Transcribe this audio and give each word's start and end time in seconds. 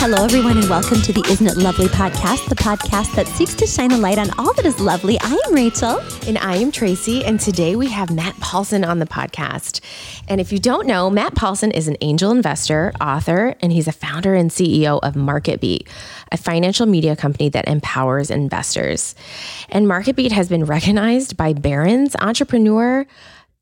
Hello, 0.00 0.24
everyone, 0.24 0.56
and 0.56 0.70
welcome 0.70 1.02
to 1.02 1.12
the 1.12 1.26
Isn't 1.28 1.48
It 1.48 1.56
Lovely 1.56 1.86
podcast, 1.86 2.48
the 2.48 2.54
podcast 2.54 3.16
that 3.16 3.26
seeks 3.26 3.52
to 3.54 3.66
shine 3.66 3.90
a 3.90 3.98
light 3.98 4.16
on 4.16 4.30
all 4.38 4.54
that 4.54 4.64
is 4.64 4.78
lovely. 4.78 5.18
I 5.20 5.36
am 5.46 5.52
Rachel. 5.52 5.98
And 6.24 6.38
I 6.38 6.54
am 6.54 6.70
Tracy. 6.70 7.24
And 7.24 7.40
today 7.40 7.74
we 7.74 7.88
have 7.88 8.08
Matt 8.08 8.38
Paulson 8.38 8.84
on 8.84 9.00
the 9.00 9.06
podcast. 9.06 9.80
And 10.28 10.40
if 10.40 10.52
you 10.52 10.60
don't 10.60 10.86
know, 10.86 11.10
Matt 11.10 11.34
Paulson 11.34 11.72
is 11.72 11.88
an 11.88 11.96
angel 12.00 12.30
investor, 12.30 12.92
author, 13.00 13.56
and 13.60 13.72
he's 13.72 13.88
a 13.88 13.92
founder 13.92 14.36
and 14.36 14.52
CEO 14.52 15.00
of 15.02 15.14
MarketBeat, 15.14 15.88
a 16.30 16.36
financial 16.36 16.86
media 16.86 17.16
company 17.16 17.48
that 17.48 17.66
empowers 17.66 18.30
investors. 18.30 19.16
And 19.68 19.86
MarketBeat 19.86 20.30
has 20.30 20.48
been 20.48 20.64
recognized 20.64 21.36
by 21.36 21.54
Barron's 21.54 22.14
Entrepreneur. 22.20 23.04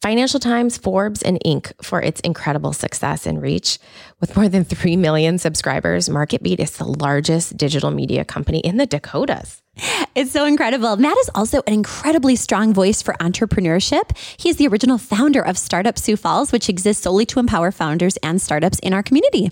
Financial 0.03 0.39
Times, 0.39 0.77
Forbes, 0.77 1.23
and 1.23 1.39
Inc. 1.45 1.73
for 1.83 2.01
its 2.01 2.21
incredible 2.21 2.73
success 2.73 3.27
and 3.27 3.41
reach. 3.41 3.79
With 4.21 4.37
more 4.37 4.49
than 4.49 4.65
3 4.65 4.97
million 4.97 5.39
subscribers, 5.39 6.09
MarketBeat 6.09 6.61
is 6.61 6.77
the 6.77 6.85
largest 6.85 7.57
digital 7.57 7.91
media 7.91 8.25
company 8.25 8.61
in 8.61 8.77
the 8.77 8.87
Dakotas. 8.87 9.63
It's 10.17 10.33
so 10.33 10.47
incredible. 10.47 10.97
Matt 10.97 11.19
is 11.19 11.31
also 11.35 11.59
an 11.67 11.75
incredibly 11.75 12.37
strong 12.37 12.73
voice 12.73 13.03
for 13.03 13.13
entrepreneurship. 13.21 14.17
He 14.39 14.49
is 14.49 14.57
the 14.57 14.67
original 14.67 14.97
founder 14.97 15.43
of 15.43 15.59
Startup 15.59 15.99
Sioux 15.99 16.17
Falls, 16.17 16.53
which 16.53 16.71
exists 16.71 17.03
solely 17.03 17.27
to 17.27 17.39
empower 17.39 17.71
founders 17.71 18.17
and 18.23 18.41
startups 18.41 18.79
in 18.79 18.95
our 18.95 19.03
community. 19.03 19.51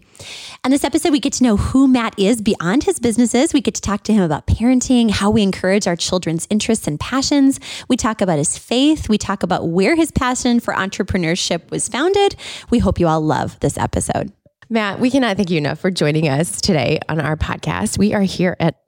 And 0.64 0.72
this 0.72 0.82
episode, 0.82 1.12
we 1.12 1.20
get 1.20 1.34
to 1.34 1.42
know 1.42 1.58
who 1.58 1.86
Matt 1.86 2.18
is 2.18 2.40
beyond 2.40 2.84
his 2.84 2.98
businesses. 2.98 3.52
We 3.52 3.60
get 3.60 3.74
to 3.74 3.82
talk 3.82 4.04
to 4.04 4.14
him 4.14 4.22
about 4.22 4.46
parenting, 4.46 5.10
how 5.10 5.30
we 5.30 5.42
encourage 5.42 5.86
our 5.86 5.96
children's 5.96 6.46
interests 6.48 6.86
and 6.86 6.98
passions. 6.98 7.60
We 7.88 7.98
talk 7.98 8.22
about 8.22 8.38
his 8.38 8.56
faith. 8.56 9.10
We 9.10 9.18
talk 9.18 9.42
about 9.42 9.68
where 9.68 9.96
his 9.96 10.10
passion 10.12 10.60
for 10.60 10.72
entrepreneurship 10.72 11.70
was 11.70 11.90
founded. 11.90 12.36
We 12.70 12.78
hope 12.78 12.98
you 12.98 13.06
all 13.06 13.20
love 13.20 13.60
this 13.60 13.76
episode. 13.76 14.32
Matt, 14.70 14.98
we 14.98 15.10
cannot 15.10 15.36
thank 15.36 15.50
you 15.50 15.58
enough 15.58 15.78
for 15.78 15.90
joining 15.90 16.26
us 16.26 16.62
today 16.62 17.00
on 17.10 17.20
our 17.20 17.36
podcast. 17.36 17.98
We 17.98 18.14
are 18.14 18.22
here 18.22 18.56
at 18.58 18.83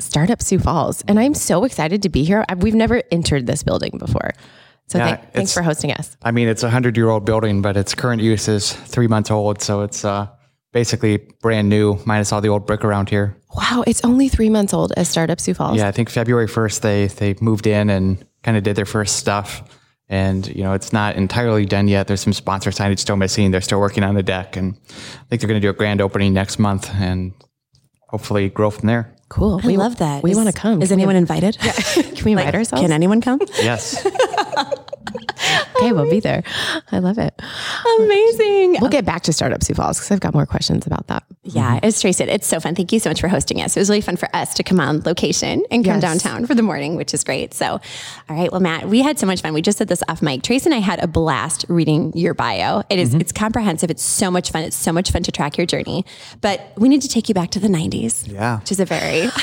Startup 0.00 0.42
Sioux 0.42 0.58
Falls, 0.58 1.02
and 1.08 1.18
I'm 1.18 1.34
so 1.34 1.64
excited 1.64 2.02
to 2.02 2.08
be 2.08 2.24
here. 2.24 2.44
We've 2.58 2.74
never 2.74 3.02
entered 3.10 3.46
this 3.46 3.62
building 3.62 3.96
before. 3.98 4.32
So 4.88 4.98
Yeah, 4.98 5.16
thank, 5.16 5.32
thanks 5.32 5.54
for 5.54 5.62
hosting 5.62 5.92
us. 5.92 6.16
I 6.22 6.32
mean, 6.32 6.48
it's 6.48 6.64
a 6.64 6.70
hundred 6.70 6.96
year 6.96 7.08
old 7.08 7.24
building, 7.24 7.62
but 7.62 7.76
its 7.76 7.94
current 7.94 8.20
use 8.22 8.48
is 8.48 8.72
three 8.72 9.06
months 9.06 9.30
old. 9.30 9.62
So 9.62 9.82
it's 9.82 10.04
uh, 10.04 10.26
basically 10.72 11.18
brand 11.40 11.68
new, 11.68 11.98
minus 12.06 12.32
all 12.32 12.40
the 12.40 12.48
old 12.48 12.66
brick 12.66 12.84
around 12.84 13.08
here. 13.08 13.36
Wow, 13.54 13.84
it's 13.86 14.04
only 14.04 14.28
three 14.28 14.50
months 14.50 14.74
old 14.74 14.92
as 14.96 15.08
Startup 15.08 15.40
Sioux 15.40 15.54
Falls. 15.54 15.76
Yeah, 15.76 15.88
I 15.88 15.92
think 15.92 16.10
February 16.10 16.48
1st, 16.48 16.80
they, 16.80 17.06
they 17.06 17.34
moved 17.40 17.66
in 17.66 17.88
and 17.90 18.24
kind 18.42 18.56
of 18.56 18.62
did 18.62 18.76
their 18.76 18.86
first 18.86 19.16
stuff. 19.16 19.62
And, 20.08 20.44
you 20.48 20.64
know, 20.64 20.72
it's 20.72 20.92
not 20.92 21.14
entirely 21.14 21.66
done 21.66 21.86
yet. 21.86 22.08
There's 22.08 22.20
some 22.20 22.32
sponsor 22.32 22.70
signage 22.70 22.98
still 22.98 23.16
missing. 23.16 23.52
They're 23.52 23.60
still 23.60 23.78
working 23.78 24.02
on 24.02 24.16
the 24.16 24.24
deck. 24.24 24.56
And 24.56 24.74
I 24.74 25.22
think 25.28 25.40
they're 25.40 25.48
going 25.48 25.60
to 25.60 25.64
do 25.64 25.70
a 25.70 25.72
grand 25.72 26.00
opening 26.00 26.32
next 26.32 26.58
month 26.58 26.92
and 26.94 27.32
hopefully 28.08 28.48
grow 28.48 28.70
from 28.70 28.88
there. 28.88 29.14
Cool. 29.30 29.60
I 29.62 29.68
love 29.76 29.96
that. 29.98 30.22
We 30.24 30.34
want 30.34 30.48
to 30.48 30.52
come. 30.52 30.82
Is 30.82 30.88
Can 30.88 30.96
we- 30.96 31.02
anyone 31.04 31.16
invited? 31.16 31.56
Can 31.58 32.24
we 32.24 32.32
invite 32.32 32.54
ourselves? 32.54 32.82
Can 32.82 32.92
anyone 32.92 33.20
come? 33.20 33.40
Yes. 33.62 34.04
okay, 35.76 35.92
we'll 35.92 36.10
be 36.10 36.20
there. 36.20 36.42
I 36.92 36.98
love 36.98 37.18
it. 37.18 37.34
Amazing. 37.98 38.76
We'll 38.80 38.90
get 38.90 39.04
back 39.04 39.22
to 39.22 39.32
Startup 39.32 39.62
Sioux 39.62 39.74
Falls 39.74 39.98
because 39.98 40.10
I've 40.10 40.20
got 40.20 40.34
more 40.34 40.46
questions 40.46 40.86
about 40.86 41.06
that. 41.08 41.24
Yeah, 41.42 41.76
mm-hmm. 41.76 41.86
as 41.86 42.00
Tracy 42.00 42.18
said, 42.18 42.28
it's 42.28 42.46
so 42.46 42.60
fun. 42.60 42.74
Thank 42.74 42.92
you 42.92 42.98
so 43.00 43.10
much 43.10 43.20
for 43.20 43.28
hosting 43.28 43.60
us. 43.60 43.76
It 43.76 43.80
was 43.80 43.88
really 43.88 44.00
fun 44.00 44.16
for 44.16 44.28
us 44.34 44.54
to 44.54 44.62
come 44.62 44.80
on 44.80 45.00
location 45.02 45.64
and 45.70 45.84
come 45.84 46.00
Yes. 46.00 46.02
downtown 46.02 46.46
for 46.46 46.54
the 46.54 46.62
morning, 46.62 46.96
which 46.96 47.14
is 47.14 47.24
great. 47.24 47.54
So, 47.54 47.66
all 48.28 48.36
right. 48.36 48.50
Well, 48.50 48.60
Matt, 48.60 48.88
we 48.88 49.02
had 49.02 49.18
so 49.18 49.26
much 49.26 49.40
fun. 49.42 49.52
We 49.54 49.62
just 49.62 49.78
said 49.78 49.88
this 49.88 50.02
off 50.08 50.22
mic. 50.22 50.42
Tracy 50.42 50.66
and 50.66 50.74
I 50.74 50.78
had 50.78 51.02
a 51.02 51.06
blast 51.06 51.64
reading 51.68 52.12
your 52.16 52.34
bio. 52.34 52.82
It 52.90 52.98
is- 52.98 53.10
mm-hmm. 53.10 53.20
it's 53.20 53.32
comprehensive. 53.32 53.90
It's 53.90 54.02
so 54.02 54.30
much 54.30 54.50
fun. 54.50 54.62
It's 54.62 54.76
so 54.76 54.92
much 54.92 55.10
fun 55.10 55.22
to 55.24 55.32
track 55.32 55.56
your 55.56 55.66
journey. 55.66 56.04
But 56.40 56.72
we 56.76 56.88
need 56.88 57.02
to 57.02 57.08
take 57.08 57.28
you 57.28 57.34
back 57.34 57.50
to 57.52 57.60
the 57.60 57.68
90s. 57.68 58.30
Yeah. 58.30 58.58
Which 58.60 58.72
is 58.72 58.80
a 58.80 58.84
very, 58.84 59.28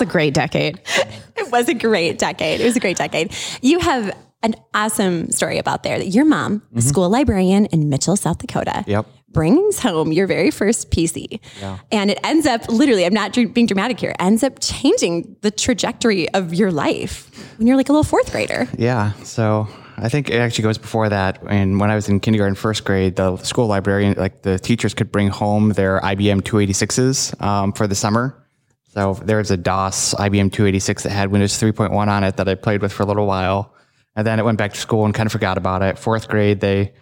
a 0.00 0.06
great 0.06 0.34
decade. 0.34 0.80
it 1.36 1.50
was 1.50 1.68
a 1.68 1.74
great 1.74 2.18
decade. 2.18 2.60
It 2.60 2.64
was 2.64 2.76
a 2.76 2.80
great 2.80 2.96
decade. 2.96 3.34
You 3.62 3.78
have 3.80 4.16
an 4.42 4.54
awesome 4.74 5.30
story 5.30 5.58
about 5.58 5.82
there 5.82 5.98
that 5.98 6.08
your 6.08 6.24
mom, 6.24 6.62
a 6.76 6.80
school 6.82 7.08
librarian 7.08 7.66
in 7.66 7.88
Mitchell, 7.88 8.16
South 8.16 8.38
Dakota, 8.38 8.84
Yep. 8.86 9.06
brings 9.30 9.80
home 9.80 10.12
your 10.12 10.26
very 10.26 10.50
first 10.50 10.90
PC. 10.90 11.40
And 11.90 12.10
it 12.10 12.18
ends 12.24 12.46
up 12.46 12.68
literally, 12.68 13.04
I'm 13.04 13.14
not 13.14 13.32
being 13.34 13.66
dramatic 13.66 13.98
here, 13.98 14.14
ends 14.18 14.42
up 14.42 14.58
changing 14.60 15.36
the 15.42 15.50
trajectory 15.50 16.28
of 16.30 16.54
your 16.54 16.70
life 16.70 17.30
when 17.58 17.66
you're 17.66 17.76
like 17.76 17.88
a 17.88 17.92
little 17.92 18.04
fourth 18.04 18.30
grader. 18.30 18.68
Yeah. 18.78 19.12
So 19.24 19.66
I 19.96 20.08
think 20.08 20.30
it 20.30 20.36
actually 20.36 20.62
goes 20.62 20.78
before 20.78 21.08
that. 21.08 21.42
And 21.48 21.80
when 21.80 21.90
I 21.90 21.96
was 21.96 22.08
in 22.08 22.20
kindergarten, 22.20 22.54
first 22.54 22.84
grade, 22.84 23.16
the 23.16 23.36
school 23.38 23.66
librarian, 23.66 24.14
like 24.16 24.42
the 24.42 24.58
teachers 24.58 24.94
could 24.94 25.10
bring 25.10 25.28
home 25.28 25.70
their 25.70 26.00
IBM 26.00 26.42
286s 26.42 27.42
um, 27.42 27.72
for 27.72 27.88
the 27.88 27.96
summer. 27.96 28.44
So 28.94 29.14
there 29.14 29.38
was 29.38 29.50
a 29.50 29.56
DOS 29.56 30.14
IBM 30.14 30.52
286 30.52 31.02
that 31.02 31.10
had 31.10 31.30
Windows 31.30 31.60
3.1 31.60 31.90
on 31.92 32.24
it 32.24 32.36
that 32.36 32.48
I 32.48 32.54
played 32.54 32.82
with 32.82 32.92
for 32.92 33.02
a 33.02 33.06
little 33.06 33.26
while. 33.26 33.74
And 34.18 34.26
then 34.26 34.40
it 34.40 34.44
went 34.44 34.58
back 34.58 34.72
to 34.72 34.80
school 34.80 35.04
and 35.04 35.14
kind 35.14 35.28
of 35.28 35.32
forgot 35.32 35.58
about 35.58 35.80
it. 35.80 35.96
Fourth 35.96 36.26
grade, 36.26 36.58
they, 36.58 36.92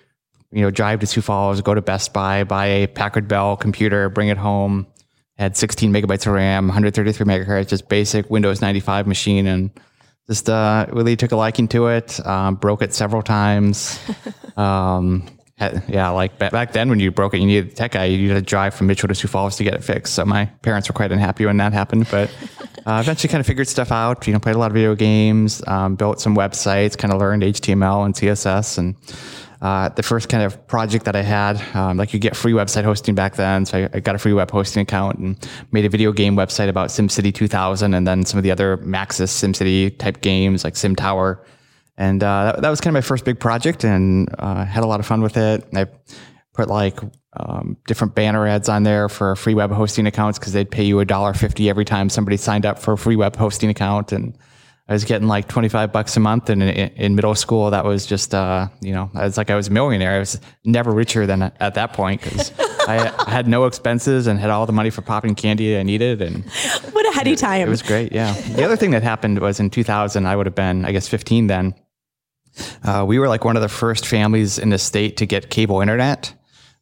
you 0.53 0.61
know, 0.61 0.71
drive 0.71 1.01
to 1.01 1.07
Sioux 1.07 1.23
Falls, 1.23 1.63
go 1.63 1.73
to 1.73 1.81
Best 1.81 2.13
Buy, 2.13 2.45
buy 2.45 2.67
a 2.67 2.87
Packard 2.89 3.27
Bell 3.27 3.57
computer, 3.57 4.11
bring 4.11 4.29
it 4.29 4.37
home. 4.37 4.87
Had 5.39 5.57
16 5.57 5.91
megabytes 5.91 6.27
of 6.27 6.35
RAM, 6.35 6.67
133 6.67 7.25
megahertz, 7.25 7.69
just 7.69 7.89
basic 7.89 8.29
Windows 8.29 8.61
95 8.61 9.07
machine, 9.07 9.47
and 9.47 9.71
just 10.27 10.51
uh, 10.51 10.85
really 10.91 11.17
took 11.17 11.33
a 11.33 11.37
liking 11.37 11.69
to 11.69 11.87
it. 11.87 12.25
Um, 12.27 12.57
broke 12.57 12.83
it 12.83 12.93
several 12.93 13.23
times. 13.23 13.99
um, 14.59 15.27
yeah, 15.89 16.11
like 16.11 16.39
back 16.39 16.73
then 16.73 16.91
when 16.91 17.01
you 17.01 17.11
broke 17.11 17.33
it, 17.33 17.41
you 17.41 17.47
needed 17.47 17.73
a 17.73 17.75
tech 17.75 17.93
guy. 17.93 18.05
You 18.05 18.29
had 18.29 18.35
to 18.35 18.43
drive 18.43 18.75
from 18.75 18.89
Mitchell 18.89 19.09
to 19.09 19.15
Sioux 19.15 19.29
Falls 19.29 19.57
to 19.57 19.65
get 19.65 19.73
it 19.73 19.83
fixed. 19.83 20.15
So 20.15 20.25
my 20.27 20.47
parents 20.61 20.89
were 20.89 20.93
quite 20.93 21.13
unhappy 21.13 21.47
when 21.47 21.57
that 21.57 21.73
happened, 21.73 22.09
but 22.11 22.31
uh, 22.85 22.99
eventually 23.01 23.31
kind 23.31 23.41
of 23.41 23.47
figured 23.47 23.67
stuff 23.67 23.91
out. 23.91 24.27
You 24.27 24.35
know, 24.35 24.39
played 24.39 24.57
a 24.57 24.59
lot 24.59 24.67
of 24.67 24.75
video 24.75 24.95
games, 24.95 25.67
um, 25.67 25.97
built 25.97 26.21
some 26.21 26.37
websites, 26.37 26.97
kind 26.99 27.13
of 27.13 27.21
learned 27.21 27.43
HTML 27.43 28.05
and 28.05 28.15
CSS, 28.15 28.77
and 28.77 28.97
uh, 29.63 29.89
the 29.89 30.03
first 30.03 30.29
kind 30.29 30.43
of 30.43 30.67
project 30.67 31.07
that 31.07 31.17
I 31.17 31.23
had, 31.23 31.61
um, 31.75 31.97
like 31.97 32.13
you 32.13 32.21
get 32.21 32.37
free 32.37 32.53
website 32.53 32.85
hosting 32.85 33.15
back 33.15 33.37
then. 33.37 33.65
So 33.65 33.79
I, 33.79 33.97
I 33.97 34.01
got 34.01 34.15
a 34.15 34.19
free 34.19 34.35
web 34.35 34.51
hosting 34.51 34.83
account 34.83 35.19
and 35.19 35.49
made 35.73 35.87
a 35.87 35.89
video 35.89 36.13
game 36.13 36.37
website 36.37 36.69
about 36.69 36.91
SimCity 36.91 37.35
2000 37.35 37.95
and 37.95 38.07
then 38.07 38.27
some 38.27 38.37
of 38.37 38.45
the 38.45 38.51
other 38.51 38.77
Maxis 38.79 39.31
SimCity 39.31 39.97
type 39.99 40.21
games 40.21 40.65
like 40.65 40.77
Sim 40.77 40.95
Tower. 40.95 41.43
And 41.99 42.23
uh, 42.23 42.53
that, 42.53 42.63
that 42.63 42.71
was 42.71 42.81
kind 42.81 42.91
of 42.95 42.95
my 42.95 43.07
first 43.07 43.25
big 43.25 43.41
project 43.41 43.85
and 43.85 44.29
uh, 44.39 44.65
had 44.65 44.85
a 44.85 44.87
lot 44.87 45.01
of 45.01 45.07
fun 45.07 45.23
with 45.23 45.37
it. 45.37 45.65
I 45.75 45.87
put 46.55 46.69
like 46.69 46.99
um, 47.35 47.77
different 47.87 48.15
banner 48.15 48.47
ads 48.47 48.69
on 48.69 48.83
there 48.83 49.09
for 49.09 49.35
free 49.37 49.55
web 49.55 49.71
hosting 49.71 50.07
accounts 50.07 50.39
because 50.39 50.53
they'd 50.53 50.71
pay 50.71 50.85
you 50.85 51.01
a 51.01 51.05
dollar 51.05 51.35
fifty 51.35 51.69
every 51.69 51.85
time 51.85 52.09
somebody 52.09 52.37
signed 52.37 52.65
up 52.67 52.79
for 52.79 52.93
a 52.95 52.99
free 52.99 53.17
web 53.17 53.37
hosting 53.37 53.71
account. 53.71 54.13
And 54.13 54.37
I 54.89 54.93
was 54.93 55.05
getting 55.05 55.27
like 55.27 55.49
25 55.49 55.93
bucks 55.93 56.17
a 56.17 56.21
month. 56.21 56.49
And 56.49 56.63
in, 56.63 56.69
in 56.71 57.15
middle 57.17 57.35
school, 57.35 57.71
that 57.73 57.85
was 57.85 58.07
just, 58.07 58.33
uh, 58.35 58.69
you 58.81 58.93
know, 58.93 59.11
it's 59.17 59.37
like, 59.37 59.51
I 59.51 59.57
was 59.57 59.67
a 59.67 59.73
millionaire. 59.73 60.13
I 60.13 60.19
was 60.21 60.39
never 60.65 60.93
richer 60.93 61.27
than 61.27 61.43
at 61.43 61.75
that 61.75 61.93
point 61.93 62.23
because 62.23 62.53
I, 62.87 63.13
I 63.27 63.31
had 63.31 63.49
no 63.49 63.65
expenses 63.65 64.29
and 64.29 64.39
had 64.39 64.49
all 64.51 64.65
the 64.65 64.73
money 64.73 64.91
for 64.91 65.03
popping 65.03 65.35
candy 65.35 65.77
I 65.77 65.83
needed. 65.83 66.23
And 66.23 66.45
What 66.93 67.05
a 67.05 67.11
heady 67.13 67.35
time. 67.35 67.67
it 67.67 67.69
was 67.69 67.83
great. 67.83 68.13
Yeah. 68.13 68.33
The 68.33 68.65
other 68.65 68.77
thing 68.77 68.93
that 68.93 69.03
happened 69.03 69.41
was 69.41 69.59
in 69.59 69.71
2000, 69.71 70.25
I 70.25 70.37
would 70.37 70.47
have 70.47 70.55
been, 70.55 70.85
I 70.85 70.93
guess, 70.93 71.09
15 71.09 71.49
then. 71.49 71.75
Uh, 72.83 73.05
we 73.07 73.19
were 73.19 73.29
like 73.29 73.45
one 73.45 73.57
of 73.57 73.63
the 73.63 73.69
first 73.69 74.07
families 74.07 74.59
in 74.59 74.71
the 74.71 74.79
state 74.79 75.17
to 75.19 75.27
get 75.27 75.51
cable 75.51 75.81
internet. 75.81 76.35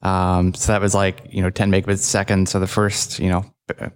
Um, 0.03 0.53
so 0.55 0.73
that 0.73 0.83
was 0.83 0.95
like, 0.95 1.27
you 1.31 1.43
know, 1.43 1.51
10 1.51 1.73
megabits 1.73 1.93
a 1.93 1.97
second. 1.99 2.49
So 2.49 2.61
the 2.61 2.67
first, 2.67 3.19
you 3.19 3.31
know, 3.31 3.45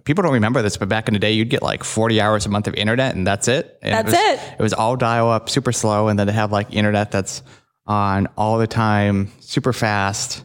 people 0.03 0.23
don't 0.23 0.33
remember 0.33 0.61
this, 0.61 0.77
but 0.77 0.89
back 0.89 1.07
in 1.07 1.13
the 1.13 1.19
day, 1.19 1.31
you'd 1.31 1.49
get 1.49 1.61
like 1.61 1.83
40 1.83 2.19
hours 2.19 2.45
a 2.45 2.49
month 2.49 2.67
of 2.67 2.73
internet 2.73 3.15
and 3.15 3.25
that's 3.25 3.47
it. 3.47 3.77
And 3.81 3.93
That's 3.93 4.05
was, 4.05 4.13
it. 4.15 4.55
It 4.59 4.61
was 4.61 4.73
all 4.73 4.95
dial 4.95 5.29
up, 5.29 5.49
super 5.49 5.71
slow. 5.71 6.07
And 6.07 6.17
then 6.17 6.27
to 6.27 6.33
have 6.33 6.51
like 6.51 6.73
internet 6.73 7.11
that's 7.11 7.43
on 7.85 8.27
all 8.37 8.57
the 8.57 8.67
time, 8.67 9.31
super 9.39 9.71
fast. 9.71 10.43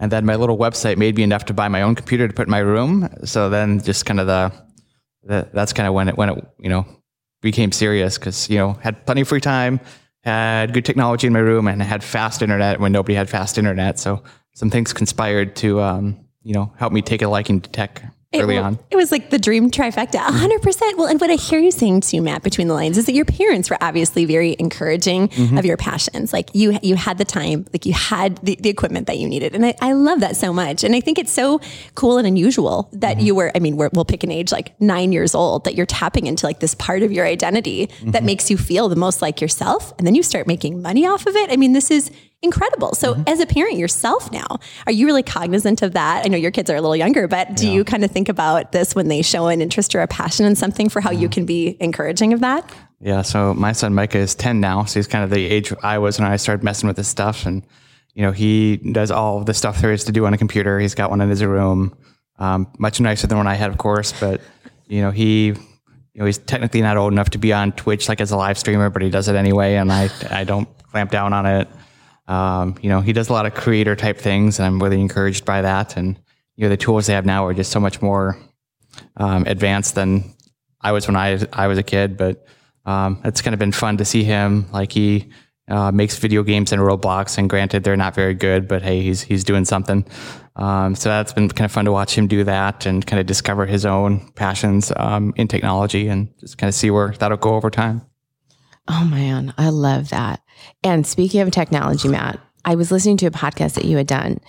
And 0.00 0.10
then 0.10 0.26
my 0.26 0.34
little 0.34 0.58
website 0.58 0.96
made 0.96 1.16
me 1.16 1.22
enough 1.22 1.44
to 1.46 1.54
buy 1.54 1.68
my 1.68 1.82
own 1.82 1.94
computer 1.94 2.26
to 2.26 2.34
put 2.34 2.48
in 2.48 2.50
my 2.50 2.58
room. 2.58 3.08
So 3.24 3.48
then 3.48 3.80
just 3.80 4.04
kind 4.06 4.18
of 4.18 4.26
the, 4.26 4.52
the 5.22 5.48
that's 5.52 5.72
kind 5.72 5.86
of 5.86 5.94
when 5.94 6.08
it, 6.08 6.16
when 6.16 6.30
it, 6.30 6.44
you 6.58 6.68
know, 6.68 6.84
became 7.40 7.70
serious 7.70 8.18
because, 8.18 8.50
you 8.50 8.58
know, 8.58 8.72
had 8.74 9.06
plenty 9.06 9.20
of 9.20 9.28
free 9.28 9.40
time, 9.40 9.80
had 10.24 10.72
good 10.72 10.84
technology 10.84 11.26
in 11.26 11.32
my 11.32 11.40
room 11.40 11.68
and 11.68 11.82
I 11.82 11.84
had 11.84 12.02
fast 12.02 12.42
internet 12.42 12.80
when 12.80 12.92
nobody 12.92 13.14
had 13.14 13.28
fast 13.28 13.58
internet. 13.58 13.98
So 13.98 14.22
some 14.54 14.70
things 14.70 14.92
conspired 14.92 15.54
to, 15.56 15.82
um, 15.82 16.18
you 16.42 16.54
know, 16.54 16.72
help 16.78 16.92
me 16.92 17.02
take 17.02 17.22
a 17.22 17.28
liking 17.28 17.60
to 17.60 17.70
tech 17.70 18.02
early 18.42 18.56
it, 18.56 18.60
on. 18.60 18.78
It 18.90 18.96
was 18.96 19.10
like 19.12 19.30
the 19.30 19.38
dream 19.38 19.70
trifecta, 19.70 20.18
100%. 20.18 20.96
Well, 20.96 21.06
and 21.06 21.20
what 21.20 21.30
I 21.30 21.34
hear 21.34 21.58
you 21.58 21.70
saying 21.70 22.02
too, 22.02 22.20
Matt, 22.22 22.42
between 22.42 22.68
the 22.68 22.74
lines 22.74 22.98
is 22.98 23.06
that 23.06 23.14
your 23.14 23.24
parents 23.24 23.70
were 23.70 23.78
obviously 23.80 24.24
very 24.24 24.56
encouraging 24.58 25.28
Mm-hmm. 25.28 25.58
of 25.58 25.64
your 25.64 25.76
passions. 25.76 26.32
Like 26.32 26.50
you, 26.54 26.78
you 26.82 26.94
had 26.96 27.18
the 27.18 27.24
time, 27.24 27.66
like 27.72 27.86
you 27.86 27.92
had 27.92 28.36
the, 28.38 28.56
the 28.60 28.68
equipment 28.68 29.06
that 29.06 29.18
you 29.18 29.28
needed. 29.28 29.54
And 29.54 29.64
I, 29.66 29.74
I 29.80 29.92
love 29.92 30.20
that 30.20 30.36
so 30.36 30.52
much. 30.52 30.84
And 30.84 30.94
I 30.94 31.00
think 31.00 31.18
it's 31.18 31.32
so 31.32 31.60
cool 31.94 32.18
and 32.18 32.26
unusual 32.26 32.88
that 32.92 33.16
Mm-hmm. 33.16 33.26
you 33.26 33.34
were, 33.34 33.52
I 33.54 33.58
mean, 33.58 33.76
we're, 33.76 33.90
we'll 33.92 34.04
pick 34.04 34.22
an 34.24 34.30
age 34.30 34.50
like 34.52 34.78
nine 34.80 35.12
years 35.12 35.34
old, 35.34 35.64
that 35.64 35.74
you're 35.74 35.86
tapping 35.86 36.26
into 36.26 36.46
like 36.46 36.60
this 36.60 36.74
part 36.74 37.02
of 37.02 37.12
your 37.12 37.26
identity 37.26 37.86
that 37.86 37.94
Mm-hmm. 38.18 38.26
makes 38.26 38.50
you 38.50 38.56
feel 38.56 38.88
the 38.88 38.96
most 38.96 39.20
like 39.22 39.40
yourself. 39.40 39.92
And 39.98 40.06
then 40.06 40.14
you 40.14 40.22
start 40.22 40.46
making 40.46 40.80
money 40.82 41.06
off 41.06 41.26
of 41.26 41.34
it. 41.36 41.50
I 41.50 41.56
mean, 41.56 41.72
this 41.72 41.90
is 41.90 42.10
incredible. 42.44 42.94
So, 42.94 43.22
as 43.26 43.40
a 43.40 43.46
parent 43.46 43.76
yourself 43.76 44.30
now, 44.30 44.46
are 44.86 44.92
you 44.92 45.06
really 45.06 45.22
cognizant 45.22 45.82
of 45.82 45.92
that? 45.94 46.24
I 46.24 46.28
know 46.28 46.36
your 46.36 46.50
kids 46.50 46.70
are 46.70 46.76
a 46.76 46.80
little 46.80 46.94
younger, 46.94 47.26
but 47.26 47.56
do 47.56 47.68
you 47.68 47.82
kind 47.82 48.04
of 48.04 48.10
think 48.10 48.28
about 48.28 48.72
this 48.72 48.94
when 48.94 49.08
they 49.08 49.22
show 49.22 49.48
an 49.48 49.60
interest 49.60 49.94
or 49.94 50.00
a 50.00 50.06
passion 50.06 50.46
in 50.46 50.54
something 50.54 50.88
for 50.88 51.00
how 51.00 51.10
you 51.10 51.28
can 51.28 51.44
be 51.46 51.76
encouraging 51.80 52.32
of 52.32 52.40
that? 52.40 52.70
Yeah. 53.00 53.22
So 53.22 53.52
my 53.54 53.72
son 53.72 53.94
Micah 53.94 54.18
is 54.18 54.34
10 54.34 54.60
now. 54.60 54.84
So 54.84 54.98
he's 54.98 55.06
kind 55.06 55.24
of 55.24 55.30
the 55.30 55.44
age 55.44 55.72
I 55.82 55.98
was 55.98 56.18
when 56.18 56.30
I 56.30 56.36
started 56.36 56.64
messing 56.64 56.86
with 56.86 56.96
this 56.96 57.08
stuff. 57.08 57.44
And, 57.44 57.62
you 58.14 58.22
know, 58.22 58.32
he 58.32 58.76
does 58.78 59.10
all 59.10 59.38
of 59.38 59.46
the 59.46 59.54
stuff 59.54 59.80
there 59.80 59.92
is 59.92 60.04
to 60.04 60.12
do 60.12 60.24
on 60.26 60.32
a 60.32 60.38
computer. 60.38 60.78
He's 60.78 60.94
got 60.94 61.10
one 61.10 61.20
in 61.20 61.28
his 61.28 61.44
room, 61.44 61.96
um, 62.38 62.66
much 62.78 63.00
nicer 63.00 63.26
than 63.26 63.36
one 63.36 63.46
I 63.46 63.54
had, 63.54 63.70
of 63.70 63.78
course. 63.78 64.12
But, 64.18 64.40
you 64.86 65.02
know, 65.02 65.10
he, 65.10 65.48
you 65.48 65.56
know, 66.14 66.24
he's 66.24 66.38
technically 66.38 66.80
not 66.80 66.96
old 66.96 67.12
enough 67.12 67.30
to 67.30 67.38
be 67.38 67.52
on 67.52 67.72
Twitch 67.72 68.08
like 68.08 68.20
as 68.20 68.30
a 68.30 68.36
live 68.36 68.58
streamer, 68.58 68.88
but 68.88 69.02
he 69.02 69.10
does 69.10 69.28
it 69.28 69.36
anyway. 69.36 69.74
And 69.74 69.92
I, 69.92 70.08
I 70.30 70.44
don't 70.44 70.68
clamp 70.90 71.10
down 71.10 71.32
on 71.32 71.44
it. 71.44 71.68
Um, 72.26 72.76
you 72.80 72.88
know, 72.88 73.00
he 73.00 73.12
does 73.12 73.28
a 73.28 73.32
lot 73.32 73.46
of 73.46 73.54
creator 73.54 73.96
type 73.96 74.18
things, 74.18 74.58
and 74.58 74.66
I'm 74.66 74.82
really 74.82 75.00
encouraged 75.00 75.44
by 75.44 75.62
that. 75.62 75.96
And 75.96 76.18
you 76.56 76.64
know, 76.64 76.68
the 76.68 76.76
tools 76.76 77.06
they 77.06 77.14
have 77.14 77.26
now 77.26 77.46
are 77.46 77.54
just 77.54 77.70
so 77.70 77.80
much 77.80 78.00
more 78.00 78.38
um, 79.16 79.44
advanced 79.46 79.94
than 79.94 80.32
I 80.80 80.92
was 80.92 81.06
when 81.06 81.16
I 81.16 81.40
I 81.52 81.66
was 81.66 81.78
a 81.78 81.82
kid. 81.82 82.16
But 82.16 82.46
um, 82.86 83.20
it's 83.24 83.42
kind 83.42 83.54
of 83.54 83.58
been 83.58 83.72
fun 83.72 83.96
to 83.98 84.04
see 84.04 84.24
him. 84.24 84.66
Like 84.72 84.92
he 84.92 85.30
uh, 85.68 85.92
makes 85.92 86.16
video 86.18 86.42
games 86.42 86.72
in 86.72 86.80
Roblox, 86.80 87.38
and 87.38 87.48
granted, 87.48 87.84
they're 87.84 87.96
not 87.96 88.14
very 88.14 88.34
good, 88.34 88.68
but 88.68 88.82
hey, 88.82 89.02
he's 89.02 89.22
he's 89.22 89.44
doing 89.44 89.64
something. 89.64 90.06
Um, 90.56 90.94
so 90.94 91.08
that's 91.08 91.32
been 91.32 91.48
kind 91.48 91.64
of 91.64 91.72
fun 91.72 91.84
to 91.86 91.92
watch 91.92 92.16
him 92.16 92.26
do 92.28 92.44
that 92.44 92.86
and 92.86 93.04
kind 93.04 93.18
of 93.18 93.26
discover 93.26 93.66
his 93.66 93.84
own 93.84 94.30
passions 94.32 94.92
um, 94.96 95.34
in 95.36 95.48
technology 95.48 96.06
and 96.08 96.28
just 96.38 96.58
kind 96.58 96.68
of 96.68 96.74
see 96.74 96.90
where 96.90 97.12
that'll 97.18 97.38
go 97.38 97.54
over 97.54 97.70
time. 97.70 98.02
Oh 98.88 99.04
man, 99.04 99.54
I 99.56 99.70
love 99.70 100.10
that. 100.10 100.40
And 100.82 101.06
speaking 101.06 101.40
of 101.40 101.50
technology, 101.50 102.08
Matt, 102.08 102.38
I 102.64 102.74
was 102.74 102.90
listening 102.90 103.16
to 103.18 103.26
a 103.26 103.30
podcast 103.30 103.74
that 103.74 103.84
you 103.84 103.96
had 103.96 104.06
done. 104.06 104.40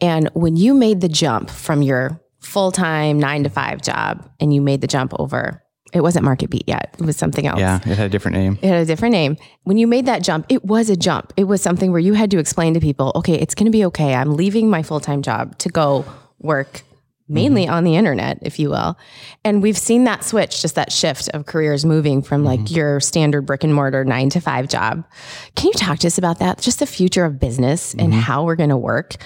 And 0.00 0.28
when 0.34 0.56
you 0.56 0.74
made 0.74 1.00
the 1.00 1.08
jump 1.08 1.50
from 1.50 1.82
your 1.82 2.20
full 2.40 2.72
time 2.72 3.18
nine 3.18 3.44
to 3.44 3.50
five 3.50 3.82
job 3.82 4.28
and 4.40 4.54
you 4.54 4.60
made 4.60 4.80
the 4.80 4.86
jump 4.86 5.12
over, 5.18 5.62
it 5.92 6.00
wasn't 6.00 6.24
Market 6.24 6.50
Beat 6.50 6.64
yet. 6.66 6.94
It 6.98 7.04
was 7.04 7.16
something 7.16 7.46
else. 7.46 7.60
Yeah, 7.60 7.76
it 7.76 7.96
had 7.96 8.06
a 8.06 8.08
different 8.08 8.36
name. 8.36 8.58
It 8.60 8.68
had 8.68 8.82
a 8.82 8.84
different 8.84 9.12
name. 9.12 9.36
When 9.62 9.78
you 9.78 9.86
made 9.86 10.06
that 10.06 10.22
jump, 10.22 10.46
it 10.48 10.64
was 10.64 10.90
a 10.90 10.96
jump. 10.96 11.32
It 11.36 11.44
was 11.44 11.62
something 11.62 11.90
where 11.90 12.00
you 12.00 12.14
had 12.14 12.30
to 12.32 12.38
explain 12.38 12.74
to 12.74 12.80
people, 12.80 13.12
okay, 13.14 13.34
it's 13.34 13.54
going 13.54 13.66
to 13.66 13.70
be 13.70 13.84
okay. 13.86 14.14
I'm 14.14 14.34
leaving 14.34 14.68
my 14.68 14.82
full 14.82 15.00
time 15.00 15.22
job 15.22 15.56
to 15.58 15.68
go 15.68 16.04
work 16.38 16.82
mainly 17.28 17.64
mm-hmm. 17.64 17.74
on 17.74 17.84
the 17.84 17.96
internet, 17.96 18.38
if 18.42 18.58
you 18.58 18.70
will. 18.70 18.96
And 19.44 19.62
we've 19.62 19.76
seen 19.76 20.04
that 20.04 20.24
switch, 20.24 20.62
just 20.62 20.76
that 20.76 20.92
shift 20.92 21.28
of 21.30 21.46
careers 21.46 21.84
moving 21.84 22.22
from 22.22 22.44
like 22.44 22.60
mm-hmm. 22.60 22.74
your 22.74 23.00
standard 23.00 23.42
brick 23.42 23.64
and 23.64 23.74
mortar 23.74 24.04
nine 24.04 24.30
to 24.30 24.40
five 24.40 24.68
job. 24.68 25.04
Can 25.56 25.68
you 25.68 25.72
talk 25.72 25.98
to 26.00 26.06
us 26.06 26.18
about 26.18 26.38
that? 26.38 26.60
Just 26.60 26.78
the 26.78 26.86
future 26.86 27.24
of 27.24 27.40
business 27.40 27.94
mm-hmm. 27.94 28.04
and 28.04 28.14
how 28.14 28.44
we're 28.44 28.56
going 28.56 28.70
to 28.70 28.76
work 28.76 29.16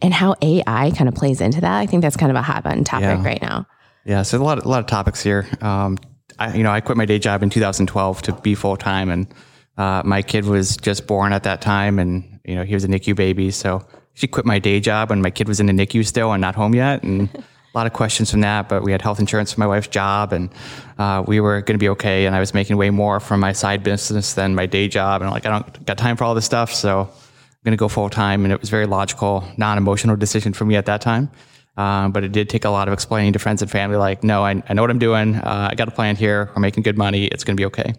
and 0.00 0.14
how 0.14 0.36
AI 0.40 0.90
kind 0.96 1.08
of 1.08 1.14
plays 1.14 1.40
into 1.40 1.60
that. 1.60 1.78
I 1.78 1.86
think 1.86 2.02
that's 2.02 2.16
kind 2.16 2.30
of 2.30 2.36
a 2.36 2.42
hot 2.42 2.64
button 2.64 2.84
topic 2.84 3.04
yeah. 3.04 3.24
right 3.24 3.42
now. 3.42 3.66
Yeah. 4.04 4.22
So 4.22 4.40
a 4.40 4.42
lot, 4.42 4.58
of, 4.58 4.64
a 4.64 4.68
lot 4.68 4.80
of 4.80 4.86
topics 4.86 5.22
here. 5.22 5.46
Um, 5.60 5.98
I, 6.38 6.56
you 6.56 6.62
know, 6.62 6.70
I 6.70 6.80
quit 6.80 6.96
my 6.96 7.04
day 7.04 7.18
job 7.18 7.42
in 7.42 7.50
2012 7.50 8.22
to 8.22 8.32
be 8.32 8.54
full 8.54 8.76
time 8.76 9.10
and, 9.10 9.32
uh, 9.76 10.02
my 10.04 10.20
kid 10.20 10.44
was 10.44 10.76
just 10.76 11.06
born 11.06 11.32
at 11.32 11.42
that 11.44 11.60
time 11.60 11.98
and, 11.98 12.40
you 12.44 12.54
know, 12.54 12.64
he 12.64 12.74
was 12.74 12.84
a 12.84 12.88
NICU 12.88 13.16
baby. 13.16 13.50
So 13.50 13.86
she 14.14 14.26
quit 14.26 14.44
my 14.44 14.58
day 14.58 14.80
job 14.80 15.10
when 15.10 15.22
my 15.22 15.30
kid 15.30 15.48
was 15.48 15.60
in 15.60 15.66
the 15.66 15.72
NICU 15.72 16.06
still 16.06 16.32
and 16.32 16.40
not 16.40 16.54
home 16.54 16.74
yet. 16.74 17.02
And 17.02 17.28
a 17.34 17.78
lot 17.78 17.86
of 17.86 17.92
questions 17.92 18.30
from 18.30 18.40
that, 18.40 18.68
but 18.68 18.82
we 18.82 18.92
had 18.92 19.00
health 19.00 19.20
insurance 19.20 19.52
for 19.52 19.60
my 19.60 19.66
wife's 19.66 19.88
job 19.88 20.32
and 20.32 20.50
uh, 20.98 21.22
we 21.26 21.40
were 21.40 21.60
going 21.60 21.78
to 21.78 21.82
be 21.82 21.88
okay. 21.90 22.26
And 22.26 22.34
I 22.34 22.40
was 22.40 22.52
making 22.52 22.76
way 22.76 22.90
more 22.90 23.20
from 23.20 23.40
my 23.40 23.52
side 23.52 23.82
business 23.82 24.34
than 24.34 24.54
my 24.54 24.66
day 24.66 24.88
job. 24.88 25.22
And 25.22 25.28
I'm 25.28 25.32
like, 25.32 25.46
I 25.46 25.50
don't 25.50 25.86
got 25.86 25.96
time 25.96 26.16
for 26.16 26.24
all 26.24 26.34
this 26.34 26.44
stuff. 26.44 26.72
So 26.74 27.02
I'm 27.02 27.64
going 27.64 27.72
to 27.72 27.76
go 27.76 27.88
full 27.88 28.10
time. 28.10 28.44
And 28.44 28.52
it 28.52 28.60
was 28.60 28.70
very 28.70 28.86
logical, 28.86 29.44
non 29.56 29.78
emotional 29.78 30.16
decision 30.16 30.52
for 30.52 30.64
me 30.64 30.76
at 30.76 30.86
that 30.86 31.00
time. 31.00 31.30
Um, 31.76 32.12
but 32.12 32.24
it 32.24 32.32
did 32.32 32.50
take 32.50 32.64
a 32.64 32.70
lot 32.70 32.88
of 32.88 32.92
explaining 32.94 33.32
to 33.34 33.38
friends 33.38 33.62
and 33.62 33.70
family, 33.70 33.96
like, 33.96 34.24
no, 34.24 34.44
I, 34.44 34.62
I 34.68 34.74
know 34.74 34.82
what 34.82 34.90
I'm 34.90 34.98
doing. 34.98 35.36
Uh, 35.36 35.68
I 35.70 35.74
got 35.76 35.88
a 35.88 35.92
plan 35.92 36.16
here. 36.16 36.50
We're 36.54 36.60
making 36.60 36.82
good 36.82 36.98
money. 36.98 37.26
It's 37.26 37.44
going 37.44 37.56
to 37.56 37.60
be 37.60 37.64
okay. 37.66 37.94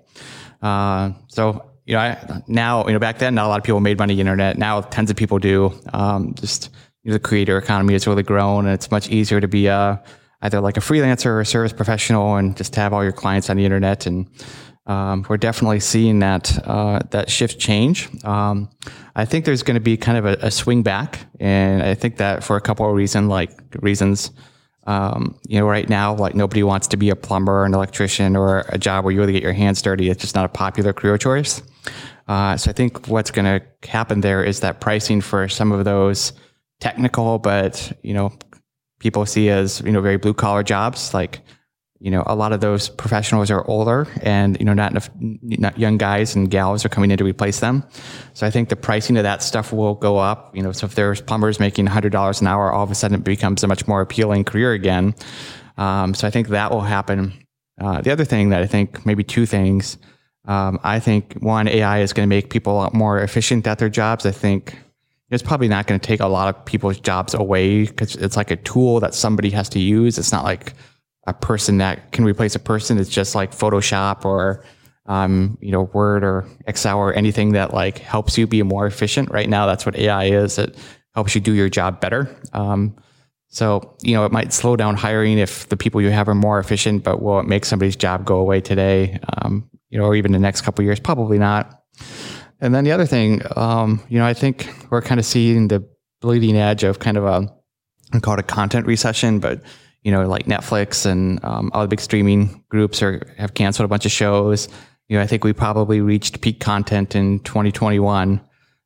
Uh, 0.62 1.14
so, 1.30 1.71
you 1.86 1.96
know, 1.96 2.00
I, 2.00 2.42
now, 2.48 2.86
you 2.86 2.94
know, 2.94 3.00
back 3.00 3.20
then, 3.20 3.36
not 3.36 3.46
a 3.46 3.50
lot 3.50 3.60
of 3.60 3.64
people 3.64 3.80
made 3.80 3.98
money 3.98 4.14
on 4.14 4.18
the 4.18 4.22
internet. 4.22 4.58
Now, 4.58 4.82
tons 4.82 5.10
of 5.10 5.16
people 5.16 5.40
do. 5.40 5.74
Um, 5.94 6.34
just, 6.36 6.70
you 7.04 7.12
know, 7.12 7.14
the 7.14 7.20
creator 7.20 7.58
economy 7.58 7.94
has 7.94 8.08
really 8.08 8.24
grown 8.24 8.66
and 8.66 8.74
it's 8.74 8.92
much 8.92 9.10
easier 9.10 9.42
to 9.42 9.48
be 9.48 9.70
either 10.42 10.62
like 10.62 10.78
a 10.78 10.80
freelancer 10.82 11.28
or 11.28 11.42
a 11.42 11.46
service 11.46 11.74
professional 11.74 12.36
and 12.36 12.58
just 12.58 12.76
have 12.76 12.94
all 12.94 13.04
your 13.04 13.12
clients 13.12 13.50
on 13.50 13.58
the 13.58 13.66
internet. 13.66 14.06
And 14.06 14.28
um, 14.88 15.26
we're 15.30 15.38
definitely 15.38 15.80
seeing 15.80 16.20
that 16.20 16.58
uh, 16.68 17.00
that 17.12 17.30
shift 17.30 17.60
change. 17.60 18.10
Um, 18.26 18.70
I 19.16 19.26
think 19.26 19.46
there's 19.46 19.64
going 19.64 19.76
to 19.76 19.82
be 19.82 19.98
kind 19.98 20.18
of 20.18 20.26
a, 20.26 20.48
a, 20.48 20.52
swing 20.52 20.82
back, 20.82 21.20
and 21.40 21.84
I 21.84 21.94
think 21.94 22.18
that 22.18 22.44
for 22.44 22.56
a 22.56 22.62
couple 22.62 22.90
of 22.90 22.96
reasons, 22.96 23.30
like 23.30 23.52
reasons. 23.80 24.32
Um, 24.88 25.36
you 25.48 25.60
know, 25.60 25.68
right 25.68 25.88
now, 25.88 26.16
like 26.16 26.34
nobody 26.34 26.64
wants 26.64 26.88
to 26.88 26.98
be 26.98 27.10
a 27.10 27.16
plumber 27.16 27.62
or 27.62 27.66
an 27.66 27.74
electrician 27.74 28.36
or 28.36 28.66
a 28.70 28.78
job 28.78 29.06
where 29.06 29.14
you 29.14 29.20
really 29.20 29.34
get 29.34 29.44
your 29.44 29.54
hands 29.54 29.82
dirty. 29.82 30.10
It's 30.10 30.22
just 30.22 30.36
not 30.36 30.46
a 30.46 30.50
popular 30.50 30.92
career 30.92 31.18
choice. 31.18 31.62
Uh, 32.28 32.58
so 32.58 32.70
I 32.70 32.74
think 32.74 33.08
what's 33.08 33.32
going 33.32 33.46
to 33.46 33.88
happen 33.88 34.22
there 34.22 34.44
is 34.44 34.62
that 34.62 34.80
pricing 34.82 35.22
for 35.22 35.48
some 35.48 35.72
of 35.72 35.86
those 35.86 36.34
technical, 36.80 37.40
but 37.40 37.92
you 38.02 38.14
know, 38.14 38.34
people 39.00 39.26
see 39.26 39.50
as 39.50 39.82
you 39.82 39.92
know 39.92 40.02
very 40.02 40.18
blue 40.18 40.34
collar 40.34 40.64
jobs. 40.64 41.14
Like 41.14 41.42
you 42.02 42.10
know, 42.10 42.24
a 42.26 42.36
lot 42.36 42.52
of 42.52 42.62
those 42.62 42.90
professionals 42.90 43.52
are 43.52 43.64
older, 43.70 44.08
and 44.24 44.58
you 44.60 44.66
know, 44.66 44.74
not 44.74 44.90
enough 44.90 45.10
not 45.20 45.78
young 45.78 45.98
guys 45.98 46.36
and 46.36 46.50
gals 46.50 46.84
are 46.84 46.90
coming 46.90 47.12
in 47.12 47.18
to 47.18 47.24
replace 47.24 47.60
them. 47.60 47.84
So 48.34 48.48
I 48.48 48.50
think 48.50 48.70
the 48.70 48.76
pricing 48.76 49.18
of 49.18 49.24
that 49.24 49.44
stuff 49.44 49.72
will 49.72 49.94
go 49.94 50.18
up. 50.18 50.56
You 50.56 50.64
know, 50.64 50.72
so 50.72 50.88
if 50.88 50.96
there's 50.96 51.22
plumbers 51.22 51.60
making 51.60 51.86
hundred 51.86 52.12
dollars 52.12 52.42
an 52.42 52.48
hour, 52.48 52.72
all 52.72 52.84
of 52.84 52.90
a 52.90 52.96
sudden 52.96 53.20
it 53.20 53.24
becomes 53.24 53.64
a 53.64 53.68
much 53.68 53.88
more 53.88 54.02
appealing 54.02 54.46
career 54.46 54.74
again. 54.74 55.14
Um, 55.78 56.16
so 56.16 56.28
I 56.28 56.32
think 56.32 56.48
that 56.48 56.72
will 56.72 56.82
happen. 56.82 57.34
Uh, 57.80 58.02
the 58.02 58.12
other 58.12 58.26
thing 58.26 58.50
that 58.50 58.64
I 58.64 58.68
think 58.68 59.06
maybe 59.06 59.24
two 59.24 59.46
things. 59.46 59.98
Um, 60.46 60.80
I 60.84 61.00
think 61.00 61.36
one 61.36 61.68
AI 61.68 62.00
is 62.00 62.14
going 62.14 62.28
to 62.28 62.36
make 62.36 62.50
people 62.50 62.74
a 62.74 62.78
lot 62.78 62.94
more 62.96 63.20
efficient 63.20 63.68
at 63.68 63.78
their 63.78 63.90
jobs. 63.90 64.26
I 64.26 64.32
think 64.32 64.76
it's 65.30 65.44
probably 65.44 65.68
not 65.68 65.86
going 65.86 66.00
to 66.00 66.06
take 66.06 66.20
a 66.20 66.26
lot 66.26 66.54
of 66.54 66.66
people's 66.66 67.00
jobs 67.00 67.36
away 67.36 67.86
because 67.86 68.16
it's 68.16 68.36
like 68.36 68.50
a 68.50 68.56
tool 68.56 69.00
that 69.02 69.14
somebody 69.14 69.52
has 69.52 69.70
to 69.70 69.80
use. 69.80 70.18
It's 70.18 70.32
not 70.32 70.44
like 70.44 70.74
a 71.26 71.34
person 71.34 71.78
that 71.78 72.12
can 72.12 72.26
replace 72.26 72.56
a 72.56 72.60
person. 72.60 72.98
It's 72.98 73.10
just 73.10 73.36
like 73.36 73.52
Photoshop 73.52 74.26
or 74.26 74.64
um, 75.06 75.58
you 75.62 75.72
know 75.72 75.84
Word 75.84 76.24
or 76.24 76.48
Excel 76.68 76.98
or 76.98 77.14
anything 77.14 77.54
that 77.54 77.74
like 77.74 78.00
helps 78.00 78.38
you 78.38 78.48
be 78.48 78.64
more 78.64 78.86
efficient. 78.86 79.30
Right 79.30 79.50
now, 79.50 79.66
that's 79.66 79.86
what 79.86 79.96
AI 79.96 80.26
is. 80.26 80.58
It 80.58 80.78
helps 81.14 81.36
you 81.36 81.42
do 81.42 81.54
your 81.54 81.70
job 81.70 82.00
better. 82.00 82.34
Um, 82.54 82.96
so 83.50 83.98
you 84.02 84.16
know 84.16 84.26
it 84.26 84.32
might 84.32 84.54
slow 84.54 84.76
down 84.76 84.96
hiring 84.96 85.38
if 85.38 85.68
the 85.70 85.78
people 85.78 86.02
you 86.02 86.10
have 86.10 86.30
are 86.30 86.36
more 86.36 86.60
efficient, 86.60 87.04
but 87.04 87.22
will 87.22 87.40
it 87.40 87.46
make 87.46 87.66
somebody's 87.66 87.96
job 87.96 88.26
go 88.26 88.38
away 88.38 88.62
today? 88.62 89.20
Um, 89.38 89.70
you 89.90 90.00
know, 90.00 90.06
or 90.06 90.16
even 90.16 90.32
the 90.32 90.40
next 90.40 90.62
couple 90.62 90.84
years? 90.84 91.00
Probably 91.00 91.38
not. 91.38 91.84
And 92.62 92.74
then 92.74 92.84
the 92.84 92.92
other 92.92 93.06
thing, 93.06 93.42
um, 93.56 94.02
you 94.08 94.20
know, 94.20 94.26
I 94.26 94.34
think 94.34 94.70
we're 94.90 95.02
kind 95.02 95.20
of 95.20 95.26
seeing 95.26 95.68
the 95.68 95.86
bleeding 96.22 96.56
edge 96.56 96.84
of 96.84 97.00
kind 97.00 97.18
of 97.18 97.26
a, 97.26 97.52
I 98.14 98.20
call 98.20 98.36
it 98.36 98.40
a 98.40 98.44
content 98.44 98.86
recession, 98.86 99.40
but 99.40 99.62
you 100.04 100.12
know, 100.12 100.28
like 100.28 100.46
Netflix 100.46 101.06
and 101.06 101.44
um, 101.44 101.72
all 101.74 101.82
the 101.82 101.88
big 101.88 102.00
streaming 102.00 102.64
groups 102.70 103.02
are 103.02 103.34
have 103.38 103.54
canceled 103.54 103.86
a 103.86 103.88
bunch 103.88 104.06
of 104.06 104.12
shows. 104.12 104.68
You 105.08 105.18
know, 105.18 105.24
I 105.24 105.28
think 105.28 105.44
we 105.44 105.54
probably 105.54 106.02
reached 106.02 106.42
peak 106.42 106.60
content 106.60 107.16
in 107.16 107.40
2021, 107.40 108.42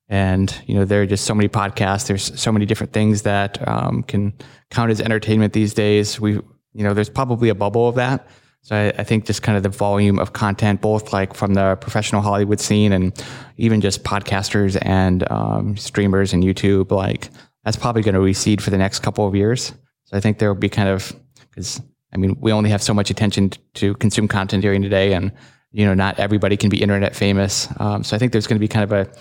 and 0.10 0.62
you 0.66 0.76
know, 0.76 0.86
there 0.86 1.02
are 1.02 1.06
just 1.06 1.26
so 1.26 1.34
many 1.34 1.48
podcasts. 1.48 2.08
There's 2.08 2.40
so 2.40 2.52
many 2.52 2.66
different 2.66 2.94
things 2.94 3.22
that 3.22 3.66
um, 3.68 4.04
can 4.04 4.34
count 4.72 4.92
as 4.92 5.00
entertainment 5.00 5.54
these 5.54 5.74
days. 5.74 6.20
We, 6.20 6.34
you 6.34 6.84
know, 6.84 6.94
there's 6.94 7.10
probably 7.10 7.50
a 7.50 7.56
bubble 7.56 7.88
of 7.88 7.96
that. 7.96 8.28
So 8.66 8.76
I, 8.76 8.88
I, 9.00 9.04
think 9.04 9.26
just 9.26 9.44
kind 9.44 9.56
of 9.56 9.62
the 9.62 9.70
volume 9.70 10.18
of 10.18 10.34
content, 10.34 10.82
both 10.82 11.14
like 11.14 11.36
from 11.36 11.54
the 11.54 11.76
professional 11.76 12.24
Hollywood 12.24 12.60
scene 12.60 12.92
and 12.94 13.14
even 13.58 13.80
just 13.80 14.04
podcasters 14.04 14.76
and 14.82 15.30
um, 15.32 15.78
streamers 15.78 16.34
and 16.34 16.44
YouTube, 16.44 16.90
like 16.90 17.30
that's 17.64 17.78
probably 17.78 18.02
going 18.02 18.16
to 18.16 18.22
recede 18.22 18.64
for 18.64 18.72
the 18.72 18.78
next 18.80 19.00
couple 19.04 19.28
of 19.28 19.36
years. 19.36 19.72
So 20.06 20.18
I 20.18 20.20
think 20.20 20.40
there 20.40 20.52
will 20.52 20.60
be 20.60 20.70
kind 20.70 20.90
of 20.90 21.14
because 21.50 21.82
I 22.14 22.18
mean 22.18 22.38
we 22.40 22.52
only 22.52 22.70
have 22.70 22.82
so 22.82 22.94
much 22.94 23.10
attention 23.10 23.52
to 23.76 23.94
consume 23.96 24.28
content 24.28 24.62
during 24.62 24.82
the 24.82 24.90
day, 24.90 25.14
and 25.14 25.32
you 25.72 25.86
know 25.86 25.94
not 25.94 26.20
everybody 26.20 26.58
can 26.58 26.70
be 26.70 26.82
internet 26.82 27.16
famous. 27.16 27.68
Um, 27.80 28.04
so 28.04 28.16
I 28.16 28.20
think 28.20 28.32
there's 28.32 28.48
going 28.48 28.58
to 28.58 28.62
be 28.62 28.68
kind 28.68 28.84
of 28.84 28.92
a 28.92 29.12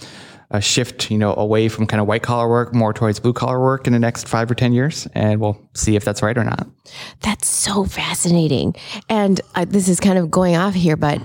a 0.50 0.60
shift, 0.60 1.10
you 1.10 1.18
know, 1.18 1.34
away 1.34 1.68
from 1.68 1.86
kind 1.86 2.00
of 2.00 2.06
white 2.06 2.22
collar 2.22 2.48
work 2.48 2.74
more 2.74 2.92
towards 2.92 3.18
blue 3.18 3.32
collar 3.32 3.60
work 3.60 3.86
in 3.86 3.92
the 3.92 3.98
next 3.98 4.28
five 4.28 4.50
or 4.50 4.54
10 4.54 4.72
years. 4.72 5.08
And 5.14 5.40
we'll 5.40 5.60
see 5.74 5.96
if 5.96 6.04
that's 6.04 6.22
right 6.22 6.36
or 6.36 6.44
not. 6.44 6.68
That's 7.20 7.48
so 7.48 7.84
fascinating. 7.84 8.76
And 9.08 9.40
uh, 9.54 9.64
this 9.64 9.88
is 9.88 10.00
kind 10.00 10.18
of 10.18 10.30
going 10.30 10.54
off 10.54 10.74
here, 10.74 10.96
but 10.96 11.18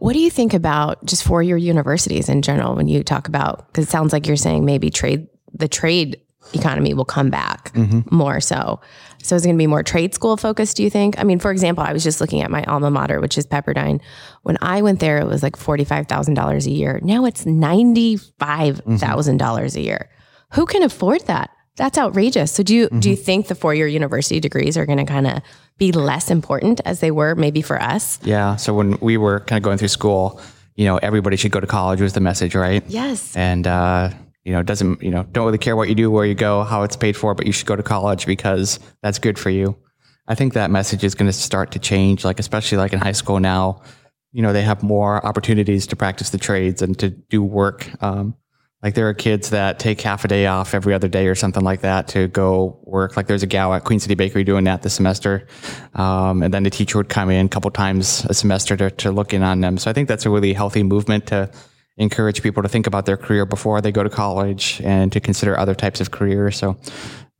what 0.00 0.12
do 0.12 0.18
you 0.18 0.30
think 0.30 0.52
about 0.52 1.02
just 1.06 1.24
for 1.24 1.42
your 1.42 1.56
universities 1.56 2.28
in 2.28 2.42
general 2.42 2.74
when 2.74 2.88
you 2.88 3.02
talk 3.02 3.26
about, 3.26 3.68
because 3.68 3.86
it 3.86 3.90
sounds 3.90 4.12
like 4.12 4.26
you're 4.26 4.36
saying 4.36 4.64
maybe 4.64 4.90
trade, 4.90 5.28
the 5.52 5.68
trade 5.68 6.20
economy 6.52 6.94
will 6.94 7.04
come 7.04 7.30
back 7.30 7.72
more 8.10 8.40
so. 8.40 8.80
So 9.22 9.36
is 9.36 9.44
it 9.44 9.48
going 9.48 9.56
to 9.56 9.62
be 9.62 9.66
more 9.66 9.82
trade 9.82 10.14
school 10.14 10.36
focused, 10.36 10.76
do 10.76 10.82
you 10.82 10.90
think? 10.90 11.18
I 11.18 11.24
mean, 11.24 11.38
for 11.38 11.50
example, 11.50 11.82
I 11.82 11.94
was 11.94 12.04
just 12.04 12.20
looking 12.20 12.42
at 12.42 12.50
my 12.50 12.62
alma 12.64 12.90
mater, 12.90 13.20
which 13.20 13.38
is 13.38 13.46
Pepperdine. 13.46 14.02
When 14.42 14.58
I 14.60 14.82
went 14.82 15.00
there, 15.00 15.16
it 15.18 15.26
was 15.26 15.42
like 15.42 15.56
$45,000 15.56 16.66
a 16.66 16.70
year. 16.70 17.00
Now 17.02 17.24
it's 17.24 17.46
$95,000 17.46 19.76
a 19.76 19.80
year. 19.80 20.10
Who 20.52 20.66
can 20.66 20.82
afford 20.82 21.22
that? 21.22 21.48
That's 21.76 21.96
outrageous. 21.98 22.52
So 22.52 22.62
do 22.62 22.72
you 22.74 22.88
do 23.00 23.10
you 23.10 23.16
think 23.16 23.48
the 23.48 23.56
four-year 23.56 23.88
university 23.88 24.38
degrees 24.38 24.76
are 24.76 24.86
going 24.86 24.98
to 24.98 25.04
kind 25.04 25.26
of 25.26 25.42
be 25.76 25.90
less 25.90 26.30
important 26.30 26.80
as 26.84 27.00
they 27.00 27.10
were 27.10 27.34
maybe 27.34 27.62
for 27.62 27.82
us? 27.82 28.20
Yeah. 28.22 28.54
So 28.56 28.72
when 28.74 28.96
we 29.00 29.16
were 29.16 29.40
kind 29.40 29.56
of 29.56 29.64
going 29.64 29.78
through 29.78 29.88
school, 29.88 30.40
you 30.76 30.84
know, 30.84 30.98
everybody 30.98 31.36
should 31.36 31.50
go 31.50 31.58
to 31.58 31.66
college 31.66 32.00
was 32.00 32.12
the 32.12 32.20
message, 32.20 32.54
right? 32.54 32.84
Yes. 32.86 33.34
And 33.36 33.66
uh, 33.66 34.10
you 34.44 34.52
know, 34.52 34.62
doesn't 34.62 35.02
you 35.02 35.10
know, 35.10 35.24
don't 35.32 35.46
really 35.46 35.58
care 35.58 35.74
what 35.76 35.88
you 35.88 35.94
do, 35.94 36.10
where 36.10 36.26
you 36.26 36.34
go, 36.34 36.62
how 36.62 36.82
it's 36.82 36.96
paid 36.96 37.16
for, 37.16 37.34
but 37.34 37.46
you 37.46 37.52
should 37.52 37.66
go 37.66 37.76
to 37.76 37.82
college 37.82 38.26
because 38.26 38.78
that's 39.02 39.18
good 39.18 39.38
for 39.38 39.50
you. 39.50 39.76
I 40.26 40.34
think 40.34 40.52
that 40.54 40.70
message 40.70 41.04
is 41.04 41.14
going 41.14 41.28
to 41.28 41.32
start 41.32 41.72
to 41.72 41.78
change, 41.78 42.24
like 42.24 42.38
especially 42.38 42.78
like 42.78 42.92
in 42.92 42.98
high 42.98 43.12
school 43.12 43.40
now. 43.40 43.82
You 44.32 44.42
know, 44.42 44.52
they 44.52 44.62
have 44.62 44.82
more 44.82 45.24
opportunities 45.24 45.86
to 45.88 45.96
practice 45.96 46.30
the 46.30 46.38
trades 46.38 46.82
and 46.82 46.98
to 46.98 47.10
do 47.10 47.42
work. 47.42 47.88
Um, 48.02 48.34
like 48.82 48.94
there 48.94 49.08
are 49.08 49.14
kids 49.14 49.50
that 49.50 49.78
take 49.78 50.00
half 50.02 50.26
a 50.26 50.28
day 50.28 50.46
off 50.46 50.74
every 50.74 50.92
other 50.92 51.08
day 51.08 51.26
or 51.26 51.34
something 51.34 51.64
like 51.64 51.80
that 51.80 52.08
to 52.08 52.28
go 52.28 52.80
work. 52.82 53.16
Like 53.16 53.26
there's 53.26 53.42
a 53.42 53.46
gal 53.46 53.72
at 53.72 53.84
Queen 53.84 53.98
City 53.98 54.14
Bakery 54.14 54.44
doing 54.44 54.64
that 54.64 54.82
this 54.82 54.92
semester. 54.92 55.46
Um, 55.94 56.42
and 56.42 56.52
then 56.52 56.64
the 56.64 56.70
teacher 56.70 56.98
would 56.98 57.08
come 57.08 57.30
in 57.30 57.46
a 57.46 57.48
couple 57.48 57.70
times 57.70 58.26
a 58.28 58.34
semester 58.34 58.76
to, 58.76 58.90
to 58.90 59.10
look 59.10 59.32
in 59.32 59.42
on 59.42 59.60
them. 59.62 59.78
So 59.78 59.90
I 59.90 59.94
think 59.94 60.08
that's 60.08 60.26
a 60.26 60.30
really 60.30 60.52
healthy 60.52 60.82
movement 60.82 61.28
to 61.28 61.50
encourage 61.96 62.42
people 62.42 62.62
to 62.62 62.68
think 62.68 62.86
about 62.86 63.06
their 63.06 63.16
career 63.16 63.46
before 63.46 63.80
they 63.80 63.92
go 63.92 64.02
to 64.02 64.10
college 64.10 64.80
and 64.84 65.12
to 65.12 65.20
consider 65.20 65.58
other 65.58 65.74
types 65.74 66.00
of 66.00 66.10
careers. 66.10 66.56
So, 66.56 66.76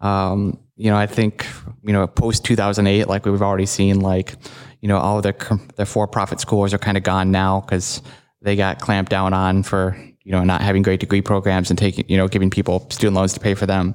um, 0.01 0.59
you 0.77 0.91
know, 0.91 0.97
I 0.97 1.07
think, 1.07 1.47
you 1.83 1.93
know, 1.93 2.07
post 2.07 2.45
2008, 2.45 3.09
like 3.09 3.27
we've 3.27 3.43
already 3.43 3.67
seen, 3.67 4.01
like, 4.01 4.35
you 4.81 4.89
know, 4.89 4.99
all 4.99 5.21
the, 5.21 5.35
the 5.77 5.87
for-profit 5.87 6.41
schools 6.41 6.75
are 6.75 6.79
kind 6.79 6.97
of 6.97 7.03
gone 7.03 7.31
now 7.31 7.61
because 7.61 8.03
they 8.43 8.57
got 8.57 8.81
clamped 8.81 9.11
down 9.11 9.33
on 9.33 9.63
for, 9.63 9.97
you 10.23 10.33
know, 10.33 10.45
not 10.45 10.61
having 10.61 10.83
great 10.83 11.01
degree 11.01 11.23
programs 11.23 11.71
and 11.71 11.79
taking, 11.79 12.05
you 12.09 12.17
know, 12.17 12.29
giving 12.29 12.51
people 12.51 12.87
student 12.91 13.17
loans 13.17 13.33
to 13.35 13.41
pay 13.41 13.55
for 13.55 13.67
them. 13.67 13.95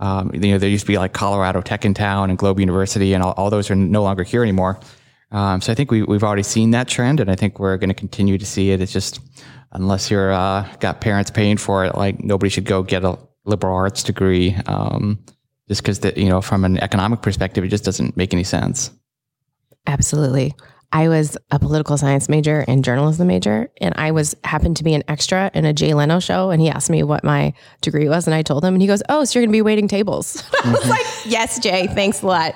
Um, 0.00 0.30
you 0.32 0.52
know, 0.52 0.58
there 0.58 0.70
used 0.70 0.86
to 0.86 0.92
be 0.92 0.98
like 0.98 1.12
Colorado 1.12 1.60
Tech 1.60 1.84
in 1.84 1.92
town 1.92 2.30
and 2.30 2.38
Globe 2.38 2.60
University, 2.60 3.14
and 3.14 3.22
all, 3.22 3.32
all 3.32 3.50
those 3.50 3.70
are 3.70 3.74
no 3.74 4.02
longer 4.02 4.22
here 4.22 4.42
anymore. 4.42 4.78
Um, 5.32 5.60
so 5.60 5.72
I 5.72 5.74
think 5.74 5.90
we, 5.90 6.02
we've 6.02 6.22
already 6.22 6.44
seen 6.44 6.70
that 6.70 6.88
trend, 6.88 7.20
and 7.20 7.30
I 7.30 7.34
think 7.34 7.58
we're 7.58 7.76
going 7.76 7.90
to 7.90 7.94
continue 7.94 8.38
to 8.38 8.46
see 8.46 8.70
it. 8.70 8.80
It's 8.80 8.92
just 8.92 9.20
unless 9.72 10.10
you're 10.10 10.32
uh, 10.32 10.68
got 10.80 11.00
parents 11.00 11.30
paying 11.30 11.56
for 11.56 11.84
it, 11.84 11.94
like 11.94 12.22
nobody 12.22 12.50
should 12.50 12.64
go 12.64 12.82
get 12.82 13.04
a 13.04 13.18
liberal 13.44 13.74
arts 13.74 14.02
degree, 14.02 14.54
um, 14.66 15.18
just 15.68 15.82
because 15.82 16.00
that 16.00 16.16
you 16.16 16.28
know, 16.28 16.40
from 16.40 16.64
an 16.64 16.78
economic 16.78 17.22
perspective, 17.22 17.64
it 17.64 17.68
just 17.68 17.84
doesn't 17.84 18.16
make 18.16 18.32
any 18.32 18.44
sense. 18.44 18.90
Absolutely. 19.86 20.54
I 20.90 21.08
was 21.08 21.36
a 21.50 21.58
political 21.58 21.98
science 21.98 22.30
major 22.30 22.64
and 22.66 22.82
journalism 22.82 23.26
major, 23.26 23.70
and 23.78 23.92
I 23.96 24.10
was 24.10 24.34
happened 24.44 24.78
to 24.78 24.84
be 24.84 24.94
an 24.94 25.02
extra 25.06 25.50
in 25.52 25.66
a 25.66 25.72
Jay 25.74 25.92
Leno 25.92 26.18
show. 26.18 26.50
And 26.50 26.62
he 26.62 26.70
asked 26.70 26.88
me 26.88 27.02
what 27.02 27.24
my 27.24 27.52
degree 27.82 28.08
was, 28.08 28.26
and 28.26 28.34
I 28.34 28.40
told 28.40 28.64
him, 28.64 28.74
and 28.74 28.80
he 28.80 28.88
goes, 28.88 29.02
"Oh, 29.08 29.24
so 29.24 29.38
you're 29.38 29.44
going 29.44 29.52
to 29.52 29.56
be 29.56 29.62
waiting 29.62 29.86
tables?" 29.86 30.42
I 30.64 30.72
was 30.72 30.88
like, 30.88 31.06
"Yes, 31.26 31.58
Jay. 31.58 31.88
Thanks 31.88 32.22
a 32.22 32.26
lot." 32.26 32.54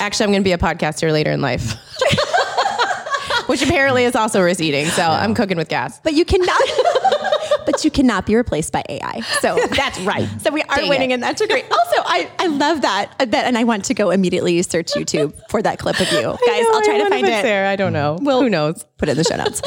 Actually, 0.00 0.24
I'm 0.24 0.30
going 0.32 0.42
to 0.42 0.44
be 0.44 0.52
a 0.52 0.58
podcaster 0.58 1.10
later 1.10 1.30
in 1.30 1.40
life, 1.40 1.62
which 3.52 3.62
apparently 3.62 4.04
is 4.04 4.16
also 4.16 4.40
receding. 4.40 4.86
So 4.86 5.02
I'm 5.02 5.34
cooking 5.34 5.58
with 5.58 5.68
gas. 5.68 6.00
But 6.02 6.14
you 6.14 6.24
cannot. 6.24 6.60
but 7.66 7.84
you 7.84 7.90
cannot 7.90 8.24
be 8.24 8.34
replaced 8.34 8.72
by 8.72 8.82
AI. 8.88 9.20
So 9.40 9.58
That's 9.76 10.00
right. 10.00 10.26
So 10.40 10.50
we 10.50 10.62
are 10.62 10.76
Dang 10.76 10.88
winning 10.88 11.10
it. 11.10 11.14
in 11.14 11.20
that 11.20 11.36
degree. 11.36 11.60
Also, 11.62 11.96
I, 12.06 12.30
I 12.38 12.46
love 12.46 12.80
that. 12.80 13.10
Uh, 13.10 13.14
I 13.20 13.24
bet, 13.26 13.44
and 13.44 13.58
I 13.58 13.64
want 13.64 13.84
to 13.84 13.94
go 13.94 14.10
immediately 14.10 14.60
search 14.62 14.92
YouTube 14.94 15.38
for 15.50 15.60
that 15.60 15.78
clip 15.78 16.00
of 16.00 16.10
you. 16.12 16.22
Guys, 16.46 16.64
I'll 16.72 16.82
try 16.82 16.96
to 16.98 17.08
find 17.10 17.26
it. 17.26 17.42
there. 17.42 17.66
I 17.66 17.76
don't 17.76 17.92
know. 17.92 18.18
Well- 18.22 18.40
Who 18.40 18.48
knows? 18.48 18.84
Put 18.96 19.08
it 19.10 19.12
in 19.12 19.18
the 19.18 19.24
show 19.24 19.36
notes. 19.36 19.60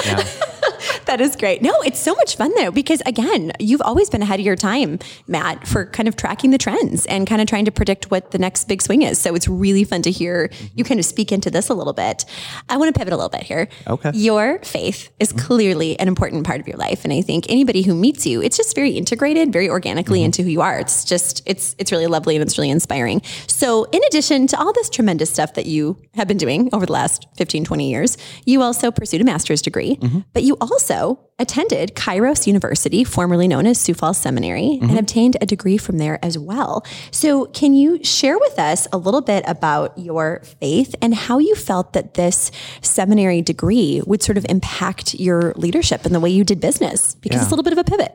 That 1.06 1.22
is 1.22 1.36
great. 1.36 1.62
No, 1.62 1.74
it's 1.82 2.00
so 2.00 2.14
much 2.16 2.36
fun 2.36 2.52
though, 2.56 2.72
because 2.72 3.02
again, 3.06 3.52
you've 3.60 3.82
always 3.82 4.10
been 4.10 4.22
ahead 4.22 4.40
of 4.40 4.46
your 4.46 4.56
time, 4.56 5.00
Matt, 5.28 5.68
for 5.68 5.86
kind 5.86 6.08
of 6.08 6.16
tracking 6.16 6.52
the 6.52 6.58
trends 6.58 7.06
and 7.06 7.28
kind 7.28 7.42
of 7.42 7.48
trying 7.48 7.66
to 7.66 7.72
predict 7.72 8.12
what 8.12 8.32
the 8.32 8.38
next 8.38 8.68
big 8.68 8.82
swing 8.82 9.02
is. 9.02 9.20
So 9.20 9.36
it's 9.36 9.48
really 9.48 9.84
fun 9.84 10.02
to 10.04 10.12
hear 10.12 10.50
you 10.52 10.84
mm-hmm. 10.84 10.88
kind 10.88 11.00
of 11.00 11.06
speak 11.06 11.32
into 11.32 11.50
this 11.50 11.70
a 11.70 11.74
little 11.74 11.94
bit. 11.94 12.26
I 12.70 12.78
want 12.78 12.94
to 12.94 12.98
pivot 12.98 13.14
a 13.14 13.18
little 13.18 13.30
bit 13.30 13.44
here. 13.44 13.68
Okay. 13.88 14.12
Your 14.14 14.60
faith 14.60 15.10
is 15.20 15.30
mm-hmm. 15.30 15.46
clearly 15.46 16.00
an 16.00 16.08
important 16.08 16.46
part 16.46 16.60
of 16.60 16.68
your 16.68 16.78
life. 16.78 17.04
And 17.04 17.14
I 17.14 17.22
think 17.22 17.46
anybody 17.50 17.82
who 17.82 17.94
meets 17.94 18.26
you, 18.26 18.42
it's 18.42 18.58
just 18.58 18.76
very 18.76 18.92
integrated, 18.92 19.52
very 19.52 19.70
organically 19.70 20.20
mm-hmm. 20.20 20.26
into 20.26 20.44
who 20.44 20.50
you 20.50 20.62
are. 20.62 20.80
It's 20.80 21.04
just, 21.06 21.42
it's, 21.46 21.76
it's 21.78 21.92
really 21.92 22.08
lovely 22.08 22.36
and 22.36 22.44
it's 22.44 22.58
really 22.58 22.70
inspiring. 22.70 23.22
So 23.48 23.86
in 23.86 24.02
addition 24.08 24.48
to 24.48 24.60
all 24.60 24.74
this 24.74 24.90
tremendous 24.90 25.32
stuff 25.32 25.54
that 25.54 25.66
you 25.66 25.98
have 26.16 26.28
been 26.28 26.38
doing 26.38 26.70
over 26.74 26.86
the 26.86 26.94
last 26.94 27.28
15, 27.38 27.66
20 27.66 27.90
years, 27.90 28.18
you 28.46 28.62
also 28.62 28.92
pursued 28.92 29.22
a 29.22 29.26
master's 29.26 29.62
degree, 29.62 30.00
but 30.34 30.44
you 30.44 30.58
also 30.62 30.95
attended 31.38 31.96
Kairos 31.96 32.48
University, 32.48 33.04
formerly 33.04 33.48
known 33.48 33.66
as 33.68 33.80
Sioux 33.80 33.94
Falls 33.94 34.18
Seminary, 34.18 34.80
and 34.82 34.98
obtained 34.98 35.36
a 35.42 35.46
degree 35.46 35.78
from 35.78 35.98
there 35.98 36.18
as 36.24 36.38
well. 36.38 36.86
So 37.12 37.46
can 37.48 37.74
you 37.74 38.04
share 38.04 38.38
with 38.40 38.58
us 38.58 38.88
a 38.94 38.98
little 38.98 39.22
bit 39.22 39.44
about 39.48 39.98
your 39.98 40.42
faith 40.62 40.96
and 41.02 41.14
how 41.14 41.40
you 41.40 41.56
felt 41.56 41.92
that 41.94 42.14
this 42.14 42.52
seminary 42.82 43.42
degree 43.42 44.02
would 44.06 44.24
sort 44.24 44.38
of 44.38 44.46
impact 44.48 45.16
your 45.16 45.54
leadership 45.58 46.06
and 46.06 46.16
the 46.16 46.22
way 46.22 46.30
you 46.30 46.44
did 46.46 46.62
business? 46.62 47.16
Because 47.16 47.42
it's 47.42 47.52
a 47.52 47.56
little 47.56 47.64
bit 47.64 47.74
of 47.74 47.80
a 47.80 47.84
pivot. 47.84 48.14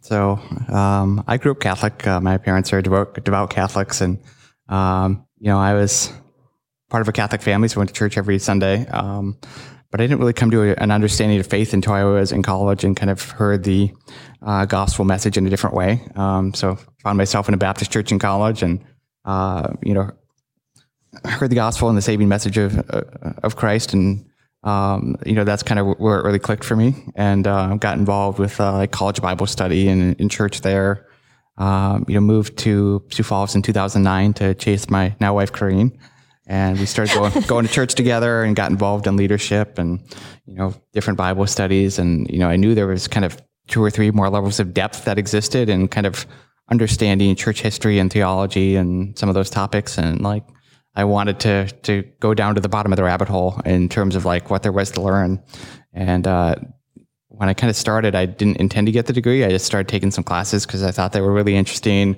So 0.00 0.40
um, 0.68 1.22
I 1.26 1.36
grew 1.36 1.52
up 1.52 1.60
Catholic. 1.60 2.06
Uh, 2.06 2.20
my 2.20 2.36
parents 2.38 2.72
are 2.72 2.82
devout, 2.82 3.24
devout 3.24 3.50
Catholics, 3.50 4.00
and 4.00 4.18
um, 4.68 5.24
you 5.38 5.50
know 5.50 5.58
I 5.58 5.74
was 5.74 6.12
part 6.90 7.00
of 7.00 7.08
a 7.08 7.12
Catholic 7.12 7.42
family, 7.42 7.68
so 7.68 7.76
I 7.76 7.78
went 7.80 7.90
to 7.90 7.94
church 7.94 8.16
every 8.16 8.38
Sunday. 8.38 8.86
Um, 8.88 9.38
but 9.96 10.02
I 10.02 10.08
didn't 10.08 10.20
really 10.20 10.34
come 10.34 10.50
to 10.50 10.62
a, 10.62 10.74
an 10.74 10.90
understanding 10.90 11.40
of 11.40 11.46
faith 11.46 11.72
until 11.72 11.94
I 11.94 12.04
was 12.04 12.30
in 12.30 12.42
college 12.42 12.84
and 12.84 12.94
kind 12.94 13.08
of 13.08 13.22
heard 13.30 13.64
the 13.64 13.92
uh, 14.42 14.66
gospel 14.66 15.06
message 15.06 15.38
in 15.38 15.46
a 15.46 15.48
different 15.48 15.74
way. 15.74 16.06
Um, 16.16 16.52
so 16.52 16.76
found 17.02 17.16
myself 17.16 17.48
in 17.48 17.54
a 17.54 17.56
Baptist 17.56 17.90
church 17.90 18.12
in 18.12 18.18
college, 18.18 18.62
and 18.62 18.84
uh, 19.24 19.68
you 19.82 19.94
know 19.94 20.10
heard 21.24 21.48
the 21.48 21.54
gospel 21.54 21.88
and 21.88 21.96
the 21.96 22.02
saving 22.02 22.28
message 22.28 22.58
of 22.58 22.78
uh, 22.78 23.04
of 23.42 23.56
Christ, 23.56 23.94
and 23.94 24.26
um, 24.64 25.16
you 25.24 25.32
know 25.32 25.44
that's 25.44 25.62
kind 25.62 25.80
of 25.80 25.98
where 25.98 26.20
it 26.20 26.26
really 26.26 26.40
clicked 26.40 26.64
for 26.64 26.76
me, 26.76 26.94
and 27.14 27.46
uh, 27.46 27.76
got 27.76 27.96
involved 27.96 28.38
with 28.38 28.60
uh, 28.60 28.74
like 28.74 28.90
college 28.90 29.22
Bible 29.22 29.46
study 29.46 29.88
and 29.88 30.14
in 30.20 30.28
church 30.28 30.60
there. 30.60 31.06
Um, 31.56 32.04
you 32.06 32.16
know, 32.16 32.20
moved 32.20 32.58
to 32.58 33.02
Sioux 33.10 33.22
Falls 33.22 33.54
in 33.54 33.62
2009 33.62 34.34
to 34.34 34.54
chase 34.56 34.90
my 34.90 35.16
now 35.20 35.32
wife 35.32 35.52
Corrine, 35.52 35.98
and 36.46 36.78
we 36.78 36.86
started 36.86 37.14
going 37.14 37.32
going 37.46 37.66
to 37.66 37.72
church 37.72 37.94
together 37.94 38.42
and 38.42 38.56
got 38.56 38.70
involved 38.70 39.06
in 39.06 39.16
leadership 39.16 39.78
and 39.78 40.00
you 40.46 40.54
know 40.54 40.74
different 40.92 41.16
Bible 41.16 41.46
studies, 41.46 41.98
and 41.98 42.28
you 42.30 42.38
know 42.38 42.48
I 42.48 42.56
knew 42.56 42.74
there 42.74 42.86
was 42.86 43.08
kind 43.08 43.24
of 43.24 43.40
two 43.68 43.82
or 43.82 43.90
three 43.90 44.10
more 44.10 44.30
levels 44.30 44.60
of 44.60 44.72
depth 44.72 45.04
that 45.04 45.18
existed 45.18 45.68
and 45.68 45.90
kind 45.90 46.06
of 46.06 46.26
understanding 46.70 47.34
church 47.36 47.60
history 47.60 47.98
and 47.98 48.12
theology 48.12 48.76
and 48.76 49.16
some 49.18 49.28
of 49.28 49.34
those 49.34 49.50
topics 49.50 49.98
and 49.98 50.20
like 50.20 50.42
I 50.96 51.04
wanted 51.04 51.38
to 51.40 51.66
to 51.82 52.02
go 52.20 52.32
down 52.32 52.54
to 52.54 52.60
the 52.60 52.70
bottom 52.70 52.92
of 52.92 52.96
the 52.96 53.04
rabbit 53.04 53.28
hole 53.28 53.60
in 53.64 53.88
terms 53.88 54.16
of 54.16 54.24
like 54.24 54.50
what 54.50 54.62
there 54.62 54.72
was 54.72 54.90
to 54.92 55.02
learn. 55.02 55.42
And 55.92 56.26
uh, 56.26 56.56
when 57.28 57.50
I 57.50 57.54
kind 57.54 57.70
of 57.70 57.76
started, 57.76 58.14
I 58.14 58.24
didn't 58.24 58.56
intend 58.56 58.86
to 58.86 58.92
get 58.92 59.06
the 59.06 59.12
degree. 59.12 59.44
I 59.44 59.50
just 59.50 59.66
started 59.66 59.88
taking 59.88 60.10
some 60.10 60.24
classes 60.24 60.64
because 60.64 60.82
I 60.82 60.90
thought 60.90 61.12
they 61.12 61.20
were 61.20 61.32
really 61.32 61.54
interesting. 61.54 62.16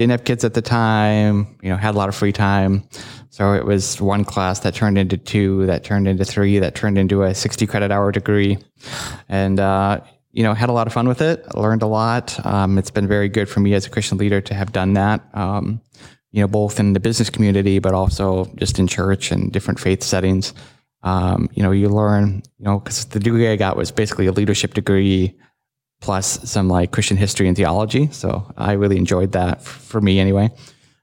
Didn't 0.00 0.12
have 0.12 0.24
kids 0.24 0.44
at 0.44 0.54
the 0.54 0.62
time, 0.62 1.58
you 1.60 1.68
know, 1.68 1.76
had 1.76 1.94
a 1.94 1.98
lot 1.98 2.08
of 2.08 2.14
free 2.14 2.32
time. 2.32 2.84
So 3.28 3.52
it 3.52 3.66
was 3.66 4.00
one 4.00 4.24
class 4.24 4.60
that 4.60 4.72
turned 4.72 4.96
into 4.96 5.18
two, 5.18 5.66
that 5.66 5.84
turned 5.84 6.08
into 6.08 6.24
three, 6.24 6.58
that 6.58 6.74
turned 6.74 6.96
into 6.96 7.22
a 7.24 7.34
60 7.34 7.66
credit 7.66 7.90
hour 7.90 8.10
degree. 8.10 8.56
And, 9.28 9.60
uh, 9.60 10.00
you 10.32 10.42
know, 10.42 10.54
had 10.54 10.70
a 10.70 10.72
lot 10.72 10.86
of 10.86 10.94
fun 10.94 11.06
with 11.06 11.20
it, 11.20 11.54
learned 11.54 11.82
a 11.82 11.86
lot. 11.86 12.34
Um, 12.46 12.78
it's 12.78 12.90
been 12.90 13.06
very 13.06 13.28
good 13.28 13.46
for 13.46 13.60
me 13.60 13.74
as 13.74 13.84
a 13.84 13.90
Christian 13.90 14.16
leader 14.16 14.40
to 14.40 14.54
have 14.54 14.72
done 14.72 14.94
that. 14.94 15.20
Um, 15.34 15.82
you 16.32 16.40
know, 16.40 16.48
both 16.48 16.80
in 16.80 16.94
the 16.94 17.00
business 17.00 17.28
community, 17.28 17.78
but 17.78 17.92
also 17.92 18.46
just 18.56 18.78
in 18.78 18.86
church 18.86 19.30
and 19.30 19.52
different 19.52 19.78
faith 19.78 20.02
settings. 20.02 20.54
Um, 21.02 21.50
you 21.52 21.62
know, 21.62 21.72
you 21.72 21.90
learn, 21.90 22.42
you 22.56 22.64
know, 22.64 22.78
because 22.78 23.04
the 23.04 23.20
degree 23.20 23.48
I 23.48 23.56
got 23.56 23.76
was 23.76 23.90
basically 23.90 24.28
a 24.28 24.32
leadership 24.32 24.72
degree 24.72 25.38
plus 26.00 26.50
some 26.50 26.68
like 26.68 26.92
Christian 26.92 27.16
history 27.16 27.46
and 27.46 27.56
theology. 27.56 28.08
So 28.10 28.50
I 28.56 28.72
really 28.72 28.96
enjoyed 28.96 29.32
that 29.32 29.62
for 29.62 30.00
me 30.00 30.18
anyway. 30.18 30.50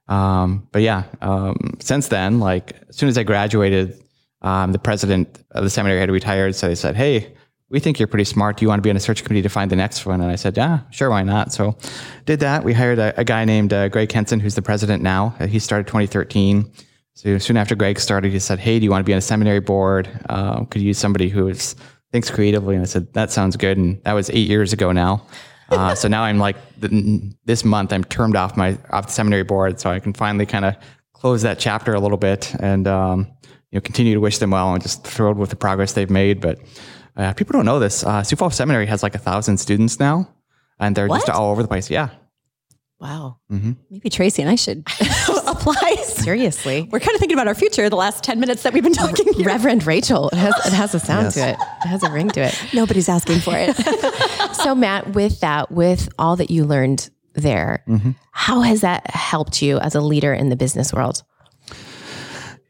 Um, 0.08 0.68
but 0.72 0.82
yeah, 0.82 1.04
um, 1.22 1.78
since 1.80 2.08
then, 2.08 2.40
like 2.40 2.74
as 2.90 2.96
soon 2.96 3.10
as 3.10 3.18
I 3.18 3.24
graduated, 3.24 4.02
um, 4.42 4.72
the 4.72 4.80
president 4.80 5.44
of 5.52 5.64
the 5.64 5.70
seminary 5.70 6.00
had 6.00 6.10
retired. 6.10 6.56
So 6.56 6.68
they 6.68 6.76
said, 6.76 6.96
Hey, 6.96 7.34
we 7.70 7.80
think 7.80 8.00
you're 8.00 8.08
pretty 8.08 8.24
smart. 8.24 8.58
Do 8.58 8.64
you 8.64 8.70
want 8.70 8.80
to 8.80 8.84
be 8.84 8.90
on 8.90 8.96
a 8.96 9.00
search 9.00 9.24
committee 9.24 9.42
to 9.42 9.50
find 9.50 9.70
the 9.70 9.76
next 9.76 10.06
one? 10.06 10.22
And 10.22 10.32
I 10.32 10.36
said, 10.36 10.56
yeah, 10.56 10.82
sure. 10.90 11.10
Why 11.10 11.24
not? 11.24 11.52
So 11.52 11.78
did 12.26 12.40
that. 12.40 12.64
We 12.64 12.72
hired 12.74 12.98
a, 12.98 13.20
a 13.20 13.26
guy 13.26 13.44
named 13.44 13.74
uh, 13.74 13.90
Greg 13.90 14.12
Henson, 14.12 14.40
who's 14.40 14.56
the 14.56 14.62
president 14.62 15.04
now. 15.04 15.36
Uh, 15.40 15.48
He 15.48 15.60
started 15.60 15.86
2013. 15.88 16.72
So 17.14 17.38
soon 17.40 17.58
after 17.58 17.76
Greg 17.76 18.00
started, 18.00 18.32
he 18.32 18.40
said, 18.40 18.60
Hey, 18.60 18.80
do 18.80 18.86
you 18.86 18.92
want 18.92 19.02
to 19.02 19.06
be 19.06 19.14
on 19.14 19.18
a 19.18 19.22
seminary 19.22 19.60
board? 19.60 20.08
Um, 20.30 20.68
could 20.68 20.82
you 20.82 20.88
use 20.88 20.98
somebody 20.98 21.30
who 21.30 21.48
is, 21.48 21.76
thinks 22.12 22.30
creatively? 22.30 22.76
And 22.76 22.84
I 22.84 22.88
said, 22.88 23.14
that 23.14 23.32
sounds 23.32 23.56
good. 23.56 23.78
And 23.78 24.02
that 24.04 24.14
was 24.14 24.30
eight 24.30 24.48
years 24.48 24.74
ago 24.74 24.92
now. 24.92 25.26
Uh, 25.70 25.94
so 25.94 26.08
now 26.08 26.24
I'm 26.24 26.38
like 26.38 26.56
this 26.80 27.66
month 27.66 27.92
I'm 27.92 28.06
termed 28.06 28.38
off 28.38 28.56
my 28.56 28.78
off 28.90 29.08
the 29.08 29.12
seminary 29.12 29.44
board, 29.44 29.82
so 29.82 29.90
I 29.90 30.00
can 30.00 30.14
finally 30.14 30.46
kind 30.46 30.64
of 30.64 30.76
close 31.14 31.42
that 31.42 31.60
chapter 31.60 31.94
a 31.94 32.00
little 32.00 32.18
bit 32.18 32.56
and 32.62 32.88
um, 32.88 33.28
you 33.44 33.76
know 33.76 33.82
continue 33.82 34.14
to 34.14 34.22
wish 34.22 34.38
them 34.38 34.52
well 34.52 34.74
and 34.74 34.82
just 34.82 35.04
thrilled 35.04 35.38
with 35.38 35.50
the 35.50 35.58
progress 35.58 35.92
they've 35.92 36.10
made. 36.10 36.40
But 36.40 36.60
uh, 37.18 37.34
people 37.34 37.52
don't 37.52 37.66
know 37.66 37.80
this. 37.80 38.06
Uh, 38.06 38.24
Sioux 38.24 38.38
Falls 38.38 38.56
Seminary 38.56 38.86
has 38.86 39.04
like 39.04 39.14
a 39.14 39.18
thousand 39.18 39.58
students 39.58 40.00
now, 40.00 40.30
and 40.80 40.96
they're 40.96 41.10
just 41.10 41.30
all 41.30 41.52
over 41.52 41.62
the 41.62 41.68
place. 41.68 41.90
Yeah. 41.90 42.12
Wow. 43.00 43.40
Maybe 43.50 44.10
Tracy 44.10 44.42
and 44.42 44.50
I 44.50 44.56
should 44.56 44.88
apply. 45.70 45.96
Seriously. 46.04 46.88
We're 46.92 47.00
kind 47.00 47.14
of 47.16 47.20
thinking 47.20 47.38
about 47.38 47.48
our 47.48 47.56
future 47.56 47.90
the 47.90 47.96
last 47.96 48.24
10 48.24 48.40
minutes 48.40 48.64
that 48.64 48.74
we've 48.74 48.84
been 48.84 48.94
talking 48.94 49.32
here. 49.34 49.46
Reverend 49.48 49.86
Rachel. 49.86 50.30
It 50.30 50.38
has, 50.38 50.54
it 50.66 50.74
has 50.74 50.96
a 50.96 51.00
sound 51.00 51.26
Yes. 51.26 51.34
to 51.36 51.50
it. 51.50 51.58
It 51.86 51.88
has 51.88 52.04
a 52.04 52.12
ring 52.12 52.30
to 52.32 52.42
it. 52.42 52.60
Nobody's 52.74 53.10
asking 53.10 53.40
for 53.40 53.54
it. 53.56 53.76
So, 54.58 54.74
Matt, 54.74 55.14
with 55.14 55.40
that, 55.42 55.72
with 55.72 56.10
all 56.18 56.36
that 56.38 56.50
you 56.50 56.66
learned 56.66 57.10
there, 57.36 57.84
how 58.32 58.62
has 58.62 58.82
that 58.82 59.10
helped 59.12 59.62
you 59.62 59.78
as 59.80 59.94
a 59.94 60.02
leader 60.02 60.34
in 60.34 60.50
the 60.50 60.56
business 60.56 60.92
world? 60.92 61.24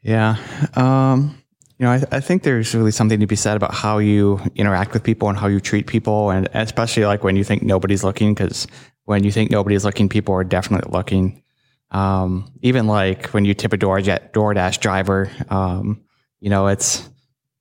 Yeah. 0.02 0.36
Um, 0.74 1.36
you 1.78 1.86
know, 1.86 1.92
I, 1.92 2.02
I 2.12 2.20
think 2.20 2.42
there's 2.42 2.74
really 2.74 2.90
something 2.90 3.20
to 3.20 3.26
be 3.26 3.36
said 3.36 3.56
about 3.56 3.74
how 3.74 3.98
you 3.98 4.40
interact 4.54 4.92
with 4.92 5.02
people 5.02 5.28
and 5.28 5.38
how 5.38 5.46
you 5.46 5.60
treat 5.60 5.86
people, 5.86 6.30
and 6.30 6.48
especially 6.54 7.06
like 7.06 7.24
when 7.24 7.36
you 7.36 7.44
think 7.44 7.62
nobody's 7.62 8.04
looking, 8.04 8.34
because 8.34 8.66
when 9.04 9.24
you 9.24 9.30
think 9.32 9.50
nobody's 9.50 9.84
looking, 9.84 10.08
people 10.08 10.34
are 10.34 10.44
definitely 10.44 10.90
looking. 10.92 11.42
Um, 11.90 12.52
even 12.62 12.86
like 12.86 13.28
when 13.28 13.44
you 13.44 13.54
tip 13.54 13.72
a 13.72 13.76
door 13.76 13.98
DoorDash 13.98 14.80
driver, 14.80 15.30
um, 15.48 16.02
you 16.40 16.50
know, 16.50 16.66
it's 16.66 17.08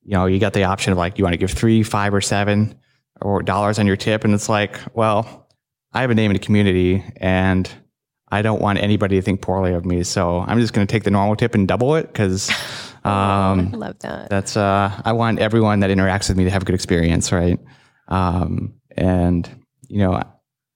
you 0.07 0.13
know, 0.13 0.25
you 0.25 0.39
got 0.39 0.53
the 0.53 0.63
option 0.63 0.93
of 0.93 0.97
like, 0.97 1.17
you 1.17 1.23
want 1.25 1.33
to 1.33 1.37
give 1.37 1.51
three, 1.51 1.83
five, 1.83 2.13
or 2.13 2.21
seven 2.21 2.79
or 3.21 3.43
dollars 3.43 3.77
on 3.77 3.85
your 3.85 3.97
tip, 3.97 4.23
and 4.23 4.33
it's 4.33 4.47
like, 4.47 4.79
well, 4.95 5.47
I 5.93 6.01
have 6.01 6.09
a 6.09 6.15
name 6.15 6.31
in 6.31 6.35
the 6.35 6.43
community, 6.43 7.03
and 7.17 7.69
I 8.29 8.41
don't 8.41 8.61
want 8.61 8.79
anybody 8.79 9.17
to 9.17 9.21
think 9.21 9.41
poorly 9.41 9.73
of 9.73 9.85
me, 9.85 10.03
so 10.03 10.39
I'm 10.39 10.59
just 10.59 10.71
going 10.73 10.87
to 10.87 10.91
take 10.91 11.03
the 11.03 11.11
normal 11.11 11.35
tip 11.35 11.53
and 11.55 11.67
double 11.67 11.95
it 11.95 12.07
because. 12.07 12.49
Um, 13.03 13.71
I 13.73 13.77
love 13.77 13.99
that. 13.99 14.29
that's 14.29 14.57
uh, 14.57 14.91
I 15.05 15.13
want 15.13 15.39
everyone 15.39 15.79
that 15.79 15.89
interacts 15.89 16.27
with 16.27 16.37
me 16.37 16.43
to 16.43 16.49
have 16.49 16.63
a 16.63 16.65
good 16.65 16.75
experience, 16.75 17.31
right? 17.31 17.57
Um, 18.09 18.73
and 18.97 19.49
you 19.87 19.99
know, 19.99 20.21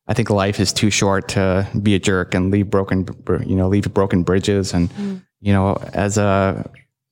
I 0.08 0.14
think 0.14 0.30
life 0.30 0.60
is 0.60 0.74
too 0.74 0.90
short 0.90 1.30
to 1.30 1.68
be 1.82 1.96
a 1.96 2.00
jerk 2.00 2.34
and 2.34 2.52
leave 2.52 2.70
broken, 2.70 3.08
you 3.46 3.56
know, 3.56 3.68
leave 3.68 3.94
broken 3.94 4.24
bridges. 4.24 4.74
And 4.74 4.92
you 5.40 5.54
know, 5.54 5.76
as 5.94 6.18
a 6.18 6.70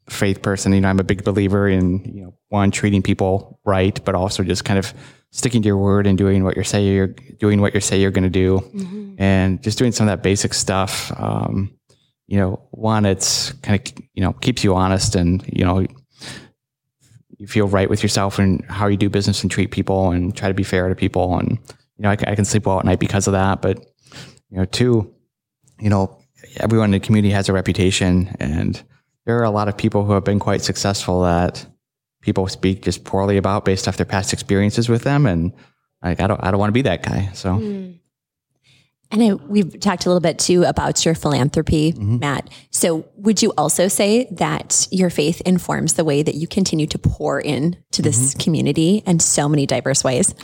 faith 0.10 0.42
person, 0.42 0.74
you 0.74 0.82
know, 0.82 0.90
I'm 0.90 1.00
a 1.00 1.04
big 1.04 1.24
believer 1.24 1.68
in 1.68 2.04
you 2.14 2.24
know, 2.24 2.34
one 2.50 2.72
treating 2.72 3.02
people 3.02 3.60
right, 3.66 4.04
but 4.04 4.16
also 4.16 4.44
just 4.44 4.66
kind 4.66 4.80
of 4.80 4.94
sticking 5.32 5.62
to 5.62 5.68
your 5.68 5.78
word 5.78 6.08
and 6.08 6.18
doing 6.18 6.44
what 6.44 6.56
you're 6.56 6.64
say 6.64 6.84
you're 6.86 7.08
doing 7.40 7.62
what 7.62 7.74
you 7.74 7.80
say 7.80 8.02
you're 8.02 8.12
going 8.12 8.24
to 8.24 8.30
do, 8.30 8.60
and 9.20 9.62
just 9.62 9.78
doing 9.78 9.92
some 9.92 10.08
of 10.08 10.12
that 10.12 10.24
basic 10.24 10.54
stuff. 10.54 11.12
Um, 11.18 11.76
you 12.28 12.38
know, 12.38 12.62
one, 12.72 13.06
it's 13.06 13.54
kind 13.64 13.80
of, 13.80 14.04
you 14.14 14.22
know, 14.22 14.34
keeps 14.34 14.64
you 14.64 14.76
honest 14.76 15.16
and, 15.16 15.44
you 15.52 15.66
know, 15.66 15.86
you 17.40 17.48
feel 17.48 17.68
right 17.68 17.90
with 17.90 18.04
yourself 18.04 18.38
and 18.38 18.64
how 18.66 18.86
you 18.86 18.98
do 18.98 19.10
business 19.10 19.42
and 19.42 19.50
treat 19.50 19.72
people 19.72 20.12
and 20.12 20.36
try 20.36 20.48
to 20.48 20.54
be 20.54 20.64
fair 20.64 20.90
to 20.90 20.96
people. 20.96 21.40
And, 21.40 21.58
you 22.00 22.04
know, 22.04 22.10
I, 22.10 22.16
can- 22.16 22.30
I 22.30 22.36
can 22.36 22.46
sleep 22.46 22.66
well 22.66 22.80
at 22.80 22.86
night 22.86 23.00
because 23.00 23.28
of 23.28 23.34
that. 23.34 23.62
But, 23.62 23.78
you 24.50 24.58
know, 24.58 24.66
two, 24.66 25.14
you 25.80 25.90
know, 25.90 26.18
everyone 26.58 26.86
in 26.86 26.92
the 26.92 27.06
community 27.06 27.34
has 27.34 27.50
a 27.50 27.54
reputation 27.54 28.36
and 28.40 28.82
there 29.26 29.38
are 29.38 29.44
a 29.44 29.52
lot 29.52 29.68
of 29.68 29.78
people 29.78 30.06
who 30.06 30.14
have 30.14 30.24
been 30.24 30.40
quite 30.40 30.62
successful 30.62 31.22
that 31.24 31.68
people 32.22 32.48
speak 32.48 32.84
just 32.84 33.04
poorly 33.04 33.36
about 33.36 33.66
based 33.66 33.88
off 33.88 33.98
their 33.98 34.06
past 34.06 34.32
experiences 34.32 34.88
with 34.88 35.04
them. 35.04 35.26
And 35.26 35.54
like, 36.02 36.22
I 36.22 36.28
don't, 36.28 36.42
I 36.42 36.52
don't 36.52 36.60
want 36.60 36.70
to 36.70 36.74
be 36.74 36.84
that 36.84 37.04
guy. 37.04 37.30
So, 37.34 37.56
hmm. 37.56 37.92
And 39.12 39.24
I, 39.24 39.34
we've 39.34 39.80
talked 39.80 40.06
a 40.06 40.10
little 40.10 40.22
bit 40.22 40.38
too 40.38 40.64
about 40.64 41.04
your 41.04 41.16
philanthropy, 41.16 41.94
mm-hmm. 41.94 42.20
Matt. 42.20 42.48
So, 42.70 43.08
would 43.16 43.42
you 43.42 43.52
also 43.58 43.88
say 43.88 44.28
that 44.32 44.88
your 44.92 45.10
faith 45.10 45.42
informs 45.42 45.96
the 45.96 46.06
way 46.06 46.22
that 46.22 46.36
you 46.36 46.48
continue 46.48 46.86
to 46.86 47.00
pour 47.00 47.42
in 47.42 47.76
to 47.92 48.04
this 48.04 48.20
mm-hmm. 48.20 48.40
community 48.40 49.04
in 49.08 49.20
so 49.20 49.50
many 49.50 49.66
diverse 49.66 50.04
ways? 50.04 50.36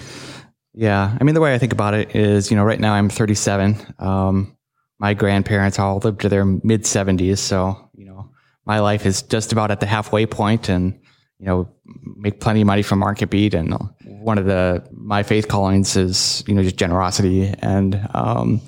Yeah. 0.76 1.18
I 1.20 1.24
mean, 1.24 1.36
the 1.36 1.42
way 1.42 1.54
I 1.54 1.58
think 1.58 1.72
about 1.72 1.94
it 1.94 2.16
is, 2.16 2.52
you 2.52 2.58
know, 2.58 2.64
right 2.66 2.80
now 2.80 2.94
I'm 2.94 3.08
37. 3.08 3.78
Um, 3.98 4.58
my 5.00 5.14
grandparents 5.14 5.80
all 5.80 6.00
lived 6.00 6.22
to 6.22 6.30
their 6.30 6.44
mid 6.44 6.84
70s. 6.84 7.38
So, 7.38 7.90
you 7.94 8.06
know, 8.06 8.30
my 8.66 8.80
life 8.80 9.06
is 9.06 9.22
just 9.22 9.54
about 9.54 9.72
at 9.72 9.80
the 9.80 9.86
halfway 9.86 10.26
point 10.26 10.68
and, 10.68 11.00
you 11.40 11.46
know, 11.46 11.70
make 12.18 12.42
plenty 12.42 12.62
of 12.62 12.68
money 12.68 12.82
from 12.82 13.00
Market 13.00 13.30
Beat. 13.30 13.54
And 13.54 13.74
one 14.04 14.38
of 14.38 14.46
the, 14.46 14.86
my 14.92 15.24
faith 15.24 15.48
callings 15.48 15.96
is, 15.96 16.44
you 16.46 16.54
know, 16.54 16.64
just 16.64 16.76
generosity 16.76 17.54
and, 17.60 18.10
um, 18.14 18.62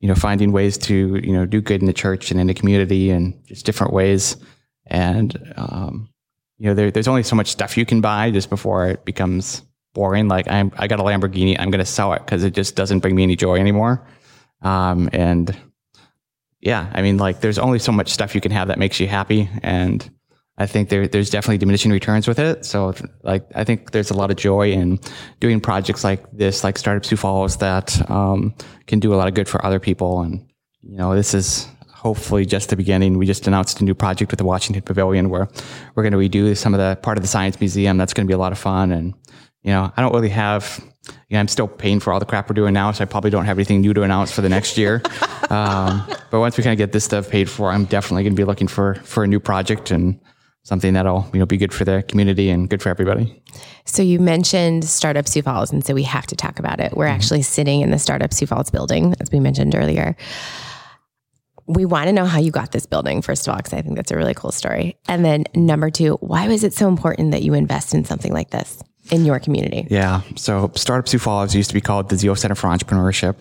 you 0.00 0.08
know, 0.08 0.16
finding 0.16 0.50
ways 0.50 0.76
to, 0.78 1.20
you 1.22 1.32
know, 1.32 1.46
do 1.46 1.60
good 1.60 1.80
in 1.80 1.86
the 1.86 1.92
church 1.92 2.32
and 2.32 2.40
in 2.40 2.48
the 2.48 2.54
community 2.54 3.10
and 3.10 3.40
just 3.46 3.64
different 3.64 3.92
ways. 3.92 4.36
And, 4.86 5.54
um, 5.56 6.08
you 6.58 6.66
know, 6.66 6.74
there, 6.74 6.90
there's 6.90 7.08
only 7.08 7.22
so 7.22 7.36
much 7.36 7.52
stuff 7.52 7.76
you 7.76 7.86
can 7.86 8.00
buy 8.00 8.32
just 8.32 8.50
before 8.50 8.88
it 8.88 9.04
becomes 9.04 9.62
boring. 9.94 10.28
Like 10.28 10.48
I'm, 10.48 10.72
I 10.76 10.86
got 10.86 11.00
a 11.00 11.02
Lamborghini, 11.02 11.56
I'm 11.58 11.70
going 11.70 11.80
to 11.80 11.84
sell 11.84 12.12
it 12.12 12.20
because 12.24 12.44
it 12.44 12.54
just 12.54 12.76
doesn't 12.76 13.00
bring 13.00 13.14
me 13.14 13.22
any 13.22 13.36
joy 13.36 13.56
anymore. 13.56 14.06
Um, 14.62 15.10
and 15.12 15.56
yeah, 16.60 16.90
I 16.94 17.02
mean, 17.02 17.16
like 17.16 17.40
there's 17.40 17.58
only 17.58 17.78
so 17.78 17.92
much 17.92 18.10
stuff 18.10 18.34
you 18.34 18.40
can 18.40 18.52
have 18.52 18.68
that 18.68 18.78
makes 18.78 19.00
you 19.00 19.08
happy. 19.08 19.50
And 19.62 20.08
I 20.56 20.66
think 20.66 20.88
there, 20.88 21.08
there's 21.08 21.30
definitely 21.30 21.58
diminishing 21.58 21.90
returns 21.90 22.28
with 22.28 22.38
it. 22.38 22.64
So 22.64 22.94
like, 23.22 23.44
I 23.54 23.64
think 23.64 23.90
there's 23.90 24.10
a 24.10 24.14
lot 24.14 24.30
of 24.30 24.36
joy 24.36 24.70
in 24.70 25.00
doing 25.40 25.60
projects 25.60 26.04
like 26.04 26.24
this, 26.30 26.62
like 26.62 26.78
Startup 26.78 27.04
Sioux 27.04 27.16
Falls 27.16 27.56
that, 27.56 28.08
um, 28.10 28.54
can 28.86 29.00
do 29.00 29.12
a 29.12 29.16
lot 29.16 29.28
of 29.28 29.34
good 29.34 29.48
for 29.48 29.64
other 29.64 29.80
people. 29.80 30.20
And, 30.20 30.46
you 30.82 30.96
know, 30.96 31.16
this 31.16 31.34
is 31.34 31.66
hopefully 31.88 32.44
just 32.44 32.68
the 32.68 32.76
beginning. 32.76 33.18
We 33.18 33.26
just 33.26 33.46
announced 33.46 33.80
a 33.80 33.84
new 33.84 33.94
project 33.94 34.30
with 34.30 34.38
the 34.38 34.44
Washington 34.44 34.82
Pavilion 34.82 35.30
where 35.30 35.48
we're 35.94 36.08
going 36.08 36.12
to 36.12 36.18
redo 36.18 36.56
some 36.56 36.74
of 36.74 36.78
the 36.78 36.96
part 37.02 37.18
of 37.18 37.22
the 37.22 37.28
Science 37.28 37.58
Museum. 37.58 37.96
That's 37.96 38.12
going 38.12 38.26
to 38.26 38.30
be 38.30 38.34
a 38.34 38.38
lot 38.38 38.52
of 38.52 38.58
fun. 38.58 38.92
And, 38.92 39.14
you 39.62 39.70
know, 39.70 39.92
I 39.96 40.02
don't 40.02 40.12
really 40.12 40.28
have, 40.30 40.82
you 41.28 41.34
know, 41.34 41.40
I'm 41.40 41.48
still 41.48 41.68
paying 41.68 42.00
for 42.00 42.12
all 42.12 42.18
the 42.18 42.26
crap 42.26 42.48
we're 42.48 42.54
doing 42.54 42.74
now. 42.74 42.90
So 42.92 43.02
I 43.02 43.06
probably 43.06 43.30
don't 43.30 43.44
have 43.44 43.58
anything 43.58 43.80
new 43.80 43.94
to 43.94 44.02
announce 44.02 44.32
for 44.32 44.40
the 44.40 44.48
next 44.48 44.76
year. 44.76 45.02
um, 45.50 46.04
but 46.30 46.40
once 46.40 46.56
we 46.56 46.64
kind 46.64 46.72
of 46.72 46.78
get 46.78 46.92
this 46.92 47.04
stuff 47.04 47.30
paid 47.30 47.48
for, 47.48 47.70
I'm 47.70 47.84
definitely 47.84 48.24
going 48.24 48.34
to 48.34 48.40
be 48.40 48.44
looking 48.44 48.68
for, 48.68 48.94
for 49.04 49.24
a 49.24 49.26
new 49.26 49.40
project 49.40 49.90
and 49.90 50.20
something 50.64 50.94
that'll, 50.94 51.28
you 51.32 51.38
know, 51.38 51.46
be 51.46 51.56
good 51.56 51.72
for 51.72 51.84
the 51.84 52.04
community 52.08 52.50
and 52.50 52.68
good 52.68 52.82
for 52.82 52.88
everybody. 52.88 53.42
So 53.84 54.02
you 54.02 54.20
mentioned 54.20 54.84
Startup 54.84 55.26
Sioux 55.26 55.42
Falls, 55.42 55.72
and 55.72 55.84
so 55.84 55.94
we 55.94 56.04
have 56.04 56.26
to 56.28 56.36
talk 56.36 56.58
about 56.58 56.80
it. 56.80 56.96
We're 56.96 57.06
actually 57.06 57.42
sitting 57.42 57.80
in 57.80 57.90
the 57.90 57.98
Startup 57.98 58.32
Sioux 58.32 58.46
Falls 58.46 58.70
building, 58.70 59.14
as 59.20 59.30
we 59.32 59.40
mentioned 59.40 59.74
earlier. 59.74 60.16
We 61.66 61.84
want 61.84 62.06
to 62.06 62.12
know 62.12 62.26
how 62.26 62.38
you 62.38 62.50
got 62.50 62.72
this 62.72 62.86
building, 62.86 63.22
first 63.22 63.46
of 63.46 63.52
all, 63.52 63.56
because 63.56 63.72
I 63.72 63.82
think 63.82 63.96
that's 63.96 64.10
a 64.10 64.16
really 64.16 64.34
cool 64.34 64.52
story. 64.52 64.96
And 65.08 65.24
then 65.24 65.44
number 65.54 65.90
two, 65.90 66.14
why 66.20 66.48
was 66.48 66.64
it 66.64 66.74
so 66.74 66.88
important 66.88 67.30
that 67.32 67.42
you 67.42 67.54
invest 67.54 67.94
in 67.94 68.04
something 68.04 68.32
like 68.32 68.50
this 68.50 68.82
in 69.10 69.24
your 69.24 69.38
community? 69.40 69.86
Yeah. 69.90 70.22
So 70.36 70.70
Startup 70.74 71.08
Sioux 71.08 71.18
Falls 71.18 71.54
used 71.54 71.70
to 71.70 71.74
be 71.74 71.80
called 71.80 72.08
the 72.08 72.16
Zeal 72.16 72.36
Center 72.36 72.54
for 72.54 72.68
Entrepreneurship, 72.68 73.40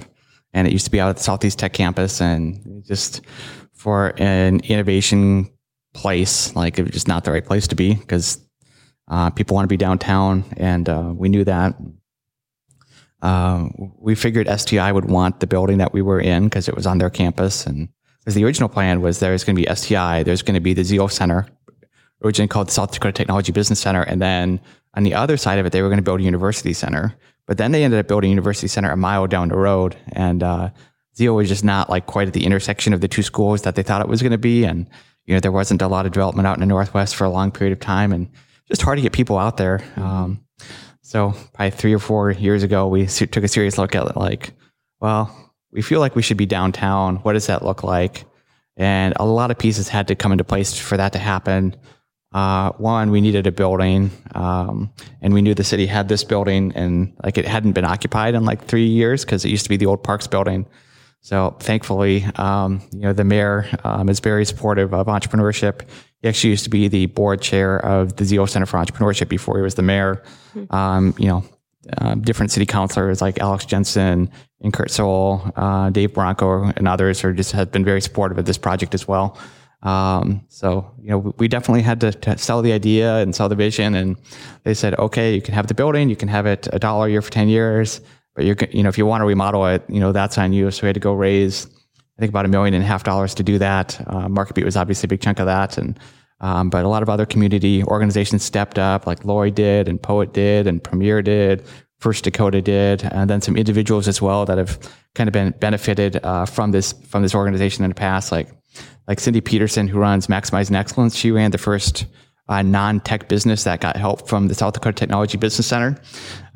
and 0.53 0.67
it 0.67 0.73
used 0.73 0.85
to 0.85 0.91
be 0.91 0.99
out 0.99 1.09
at 1.09 1.17
the 1.17 1.23
Southeast 1.23 1.59
Tech 1.59 1.73
campus, 1.73 2.21
and 2.21 2.83
just 2.85 3.21
for 3.73 4.13
an 4.17 4.59
innovation 4.61 5.49
place, 5.93 6.55
like 6.55 6.79
it 6.79 6.83
was 6.83 6.91
just 6.91 7.07
not 7.07 7.23
the 7.23 7.31
right 7.31 7.45
place 7.45 7.67
to 7.67 7.75
be 7.75 7.95
because 7.95 8.39
uh, 9.07 9.29
people 9.29 9.55
want 9.55 9.65
to 9.65 9.69
be 9.69 9.77
downtown, 9.77 10.45
and 10.57 10.87
uh, 10.89 11.11
we 11.13 11.29
knew 11.29 11.43
that. 11.43 11.75
Uh, 13.21 13.67
we 13.99 14.15
figured 14.15 14.47
STI 14.59 14.91
would 14.91 15.05
want 15.05 15.41
the 15.41 15.47
building 15.47 15.77
that 15.77 15.93
we 15.93 16.01
were 16.01 16.19
in 16.19 16.45
because 16.45 16.67
it 16.67 16.75
was 16.75 16.87
on 16.87 16.97
their 16.97 17.09
campus, 17.09 17.65
and 17.65 17.89
because 18.19 18.35
the 18.35 18.45
original 18.45 18.69
plan 18.69 19.01
was 19.01 19.19
there's 19.19 19.43
going 19.43 19.55
to 19.55 19.61
be 19.61 19.75
STI, 19.75 20.23
there's 20.23 20.41
going 20.41 20.55
to 20.55 20.61
be 20.61 20.73
the 20.73 20.83
Zeal 20.83 21.07
Center, 21.07 21.47
originally 22.23 22.47
called 22.47 22.67
the 22.67 22.71
South 22.71 22.91
Dakota 22.91 23.11
Technology 23.11 23.51
Business 23.51 23.79
Center, 23.79 24.01
and 24.01 24.21
then 24.21 24.59
on 24.93 25.03
the 25.03 25.13
other 25.13 25.37
side 25.37 25.59
of 25.59 25.65
it, 25.65 25.71
they 25.71 25.81
were 25.81 25.87
going 25.87 25.97
to 25.97 26.03
build 26.03 26.19
a 26.19 26.23
university 26.23 26.73
center. 26.73 27.15
But 27.47 27.57
then 27.57 27.71
they 27.71 27.83
ended 27.83 27.99
up 27.99 28.07
building 28.07 28.29
a 28.29 28.31
university 28.31 28.67
center 28.67 28.91
a 28.91 28.97
mile 28.97 29.27
down 29.27 29.49
the 29.49 29.57
road, 29.57 29.95
and 30.13 30.43
uh, 30.43 30.69
Zeal 31.15 31.35
was 31.35 31.49
just 31.49 31.63
not 31.63 31.89
like 31.89 32.05
quite 32.05 32.27
at 32.27 32.33
the 32.33 32.45
intersection 32.45 32.93
of 32.93 33.01
the 33.01 33.07
two 33.07 33.23
schools 33.23 33.63
that 33.63 33.75
they 33.75 33.83
thought 33.83 34.01
it 34.01 34.07
was 34.07 34.21
going 34.21 34.31
to 34.31 34.37
be, 34.37 34.63
and 34.63 34.87
you 35.25 35.33
know 35.33 35.39
there 35.39 35.51
wasn't 35.51 35.81
a 35.81 35.87
lot 35.87 36.05
of 36.05 36.11
development 36.11 36.47
out 36.47 36.55
in 36.55 36.61
the 36.61 36.65
Northwest 36.65 37.15
for 37.15 37.25
a 37.25 37.29
long 37.29 37.51
period 37.51 37.73
of 37.73 37.79
time, 37.79 38.13
and 38.13 38.29
just 38.67 38.81
hard 38.81 38.97
to 38.97 39.01
get 39.01 39.11
people 39.11 39.37
out 39.37 39.57
there. 39.57 39.83
Um, 39.97 40.45
so 41.01 41.33
probably 41.53 41.71
three 41.71 41.93
or 41.93 41.99
four 41.99 42.31
years 42.31 42.63
ago, 42.63 42.87
we 42.87 43.05
took 43.05 43.43
a 43.43 43.47
serious 43.47 43.77
look 43.77 43.95
at 43.95 44.15
like, 44.15 44.53
well, 45.01 45.51
we 45.71 45.81
feel 45.81 45.99
like 45.99 46.15
we 46.15 46.21
should 46.21 46.37
be 46.37 46.45
downtown. 46.45 47.17
What 47.17 47.33
does 47.33 47.47
that 47.47 47.65
look 47.65 47.83
like? 47.83 48.23
And 48.77 49.13
a 49.17 49.25
lot 49.25 49.51
of 49.51 49.57
pieces 49.57 49.89
had 49.89 50.07
to 50.07 50.15
come 50.15 50.31
into 50.31 50.43
place 50.43 50.77
for 50.77 50.95
that 50.95 51.11
to 51.13 51.19
happen. 51.19 51.75
Uh, 52.31 52.71
one, 52.73 53.11
we 53.11 53.19
needed 53.19 53.45
a 53.45 53.51
building, 53.51 54.09
um, 54.35 54.89
and 55.21 55.33
we 55.33 55.41
knew 55.41 55.53
the 55.53 55.63
city 55.63 55.85
had 55.85 56.07
this 56.07 56.23
building, 56.23 56.71
and 56.75 57.13
like 57.23 57.37
it 57.37 57.45
hadn't 57.45 57.73
been 57.73 57.83
occupied 57.83 58.35
in 58.35 58.45
like 58.45 58.63
three 58.65 58.87
years 58.87 59.25
because 59.25 59.43
it 59.43 59.49
used 59.49 59.63
to 59.63 59.69
be 59.69 59.77
the 59.77 59.85
old 59.85 60.01
Parks 60.03 60.27
building. 60.27 60.65
So 61.19 61.55
thankfully, 61.59 62.25
um, 62.35 62.81
you 62.91 63.01
know, 63.01 63.13
the 63.13 63.23
mayor 63.23 63.67
um, 63.83 64.09
is 64.09 64.19
very 64.19 64.45
supportive 64.45 64.93
of 64.93 65.07
entrepreneurship. 65.07 65.81
He 66.21 66.27
actually 66.27 66.51
used 66.51 66.63
to 66.63 66.69
be 66.69 66.87
the 66.87 67.07
board 67.07 67.41
chair 67.41 67.77
of 67.85 68.15
the 68.15 68.25
Zeal 68.25 68.47
Center 68.47 68.65
for 68.65 68.77
Entrepreneurship 68.77 69.27
before 69.27 69.57
he 69.57 69.61
was 69.61 69.75
the 69.75 69.83
mayor. 69.83 70.23
Um, 70.71 71.13
you 71.17 71.27
know, 71.27 71.43
uh, 71.97 72.15
different 72.15 72.51
city 72.51 72.65
councilors 72.65 73.21
like 73.21 73.39
Alex 73.39 73.65
Jensen 73.65 74.31
and 74.61 74.73
Curt 74.73 74.89
Soehl, 74.89 75.51
uh, 75.55 75.89
Dave 75.89 76.13
Barranco, 76.13 76.71
and 76.75 76.87
others 76.87 77.23
are 77.23 77.33
just 77.33 77.51
have 77.51 77.71
been 77.71 77.83
very 77.83 78.01
supportive 78.01 78.37
of 78.37 78.45
this 78.45 78.57
project 78.57 78.93
as 78.93 79.07
well. 79.07 79.37
Um, 79.83 80.45
so 80.47 80.91
you 81.01 81.09
know, 81.09 81.33
we 81.37 81.47
definitely 81.47 81.81
had 81.81 82.01
to, 82.01 82.11
to, 82.11 82.37
sell 82.37 82.61
the 82.61 82.71
idea 82.71 83.17
and 83.17 83.35
sell 83.35 83.49
the 83.49 83.55
vision, 83.55 83.95
and 83.95 84.15
they 84.63 84.75
said, 84.75 84.93
okay, 84.99 85.33
you 85.33 85.41
can 85.41 85.55
have 85.55 85.67
the 85.67 85.73
building, 85.73 86.09
you 86.09 86.15
can 86.15 86.27
have 86.27 86.45
it 86.45 86.67
a 86.71 86.77
dollar 86.77 87.07
a 87.07 87.09
year 87.09 87.21
for 87.21 87.31
ten 87.31 87.49
years, 87.49 87.99
but 88.35 88.45
you're 88.45 88.55
you 88.69 88.83
know 88.83 88.89
if 88.89 88.97
you 88.97 89.05
want 89.07 89.21
to 89.21 89.25
remodel 89.25 89.65
it, 89.65 89.83
you 89.89 89.99
know 89.99 90.11
that's 90.11 90.37
on 90.37 90.53
you. 90.53 90.69
So 90.69 90.83
we 90.83 90.87
had 90.87 90.93
to 90.93 90.99
go 90.99 91.13
raise, 91.13 91.65
I 91.65 92.19
think 92.19 92.29
about 92.29 92.45
a 92.45 92.49
million 92.49 92.75
and 92.75 92.83
a 92.83 92.87
half 92.87 93.03
dollars 93.03 93.33
to 93.35 93.43
do 93.43 93.57
that. 93.57 93.99
Uh, 94.07 94.27
MarketBeat 94.27 94.63
was 94.63 94.77
obviously 94.77 95.07
a 95.07 95.09
big 95.09 95.21
chunk 95.21 95.39
of 95.39 95.47
that, 95.47 95.79
and 95.79 95.99
um, 96.41 96.69
but 96.69 96.85
a 96.85 96.87
lot 96.87 97.01
of 97.01 97.09
other 97.09 97.25
community 97.25 97.83
organizations 97.83 98.43
stepped 98.43 98.77
up, 98.77 99.07
like 99.07 99.25
Lori 99.25 99.51
did, 99.51 99.87
and 99.87 100.01
Poet 100.01 100.33
did, 100.33 100.67
and 100.67 100.83
Premier 100.83 101.23
did, 101.23 101.63
First 101.97 102.23
Dakota 102.23 102.61
did, 102.61 103.03
and 103.03 103.29
then 103.29 103.41
some 103.41 103.55
individuals 103.55 104.07
as 104.07 104.21
well 104.21 104.45
that 104.45 104.57
have 104.57 104.77
kind 105.15 105.27
of 105.27 105.33
been 105.33 105.51
benefited 105.59 106.23
uh, 106.23 106.45
from 106.45 106.71
this 106.71 106.93
from 107.07 107.23
this 107.23 107.33
organization 107.33 107.83
in 107.83 107.89
the 107.89 107.95
past, 107.95 108.31
like 108.31 108.47
like 109.11 109.19
Cindy 109.19 109.41
Peterson, 109.41 109.89
who 109.89 109.99
runs 109.99 110.27
Maximizing 110.27 110.73
Excellence. 110.73 111.17
She 111.17 111.31
ran 111.31 111.51
the 111.51 111.57
first 111.57 112.05
uh, 112.47 112.61
non-tech 112.61 113.27
business 113.27 113.65
that 113.65 113.81
got 113.81 113.97
help 113.97 114.25
from 114.25 114.47
the 114.47 114.55
South 114.55 114.73
Dakota 114.73 114.95
Technology 114.95 115.37
Business 115.37 115.67
Center. 115.67 116.01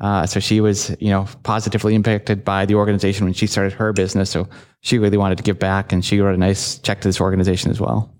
Uh, 0.00 0.24
so 0.24 0.40
she 0.40 0.62
was, 0.62 0.96
you 0.98 1.10
know, 1.10 1.28
positively 1.42 1.94
impacted 1.94 2.46
by 2.46 2.64
the 2.64 2.74
organization 2.74 3.26
when 3.26 3.34
she 3.34 3.46
started 3.46 3.74
her 3.74 3.92
business. 3.92 4.30
So 4.30 4.48
she 4.80 4.98
really 4.98 5.18
wanted 5.18 5.36
to 5.36 5.44
give 5.44 5.58
back, 5.58 5.92
and 5.92 6.02
she 6.02 6.18
wrote 6.18 6.34
a 6.34 6.38
nice 6.38 6.78
check 6.78 7.02
to 7.02 7.08
this 7.08 7.20
organization 7.20 7.70
as 7.70 7.78
well. 7.78 8.15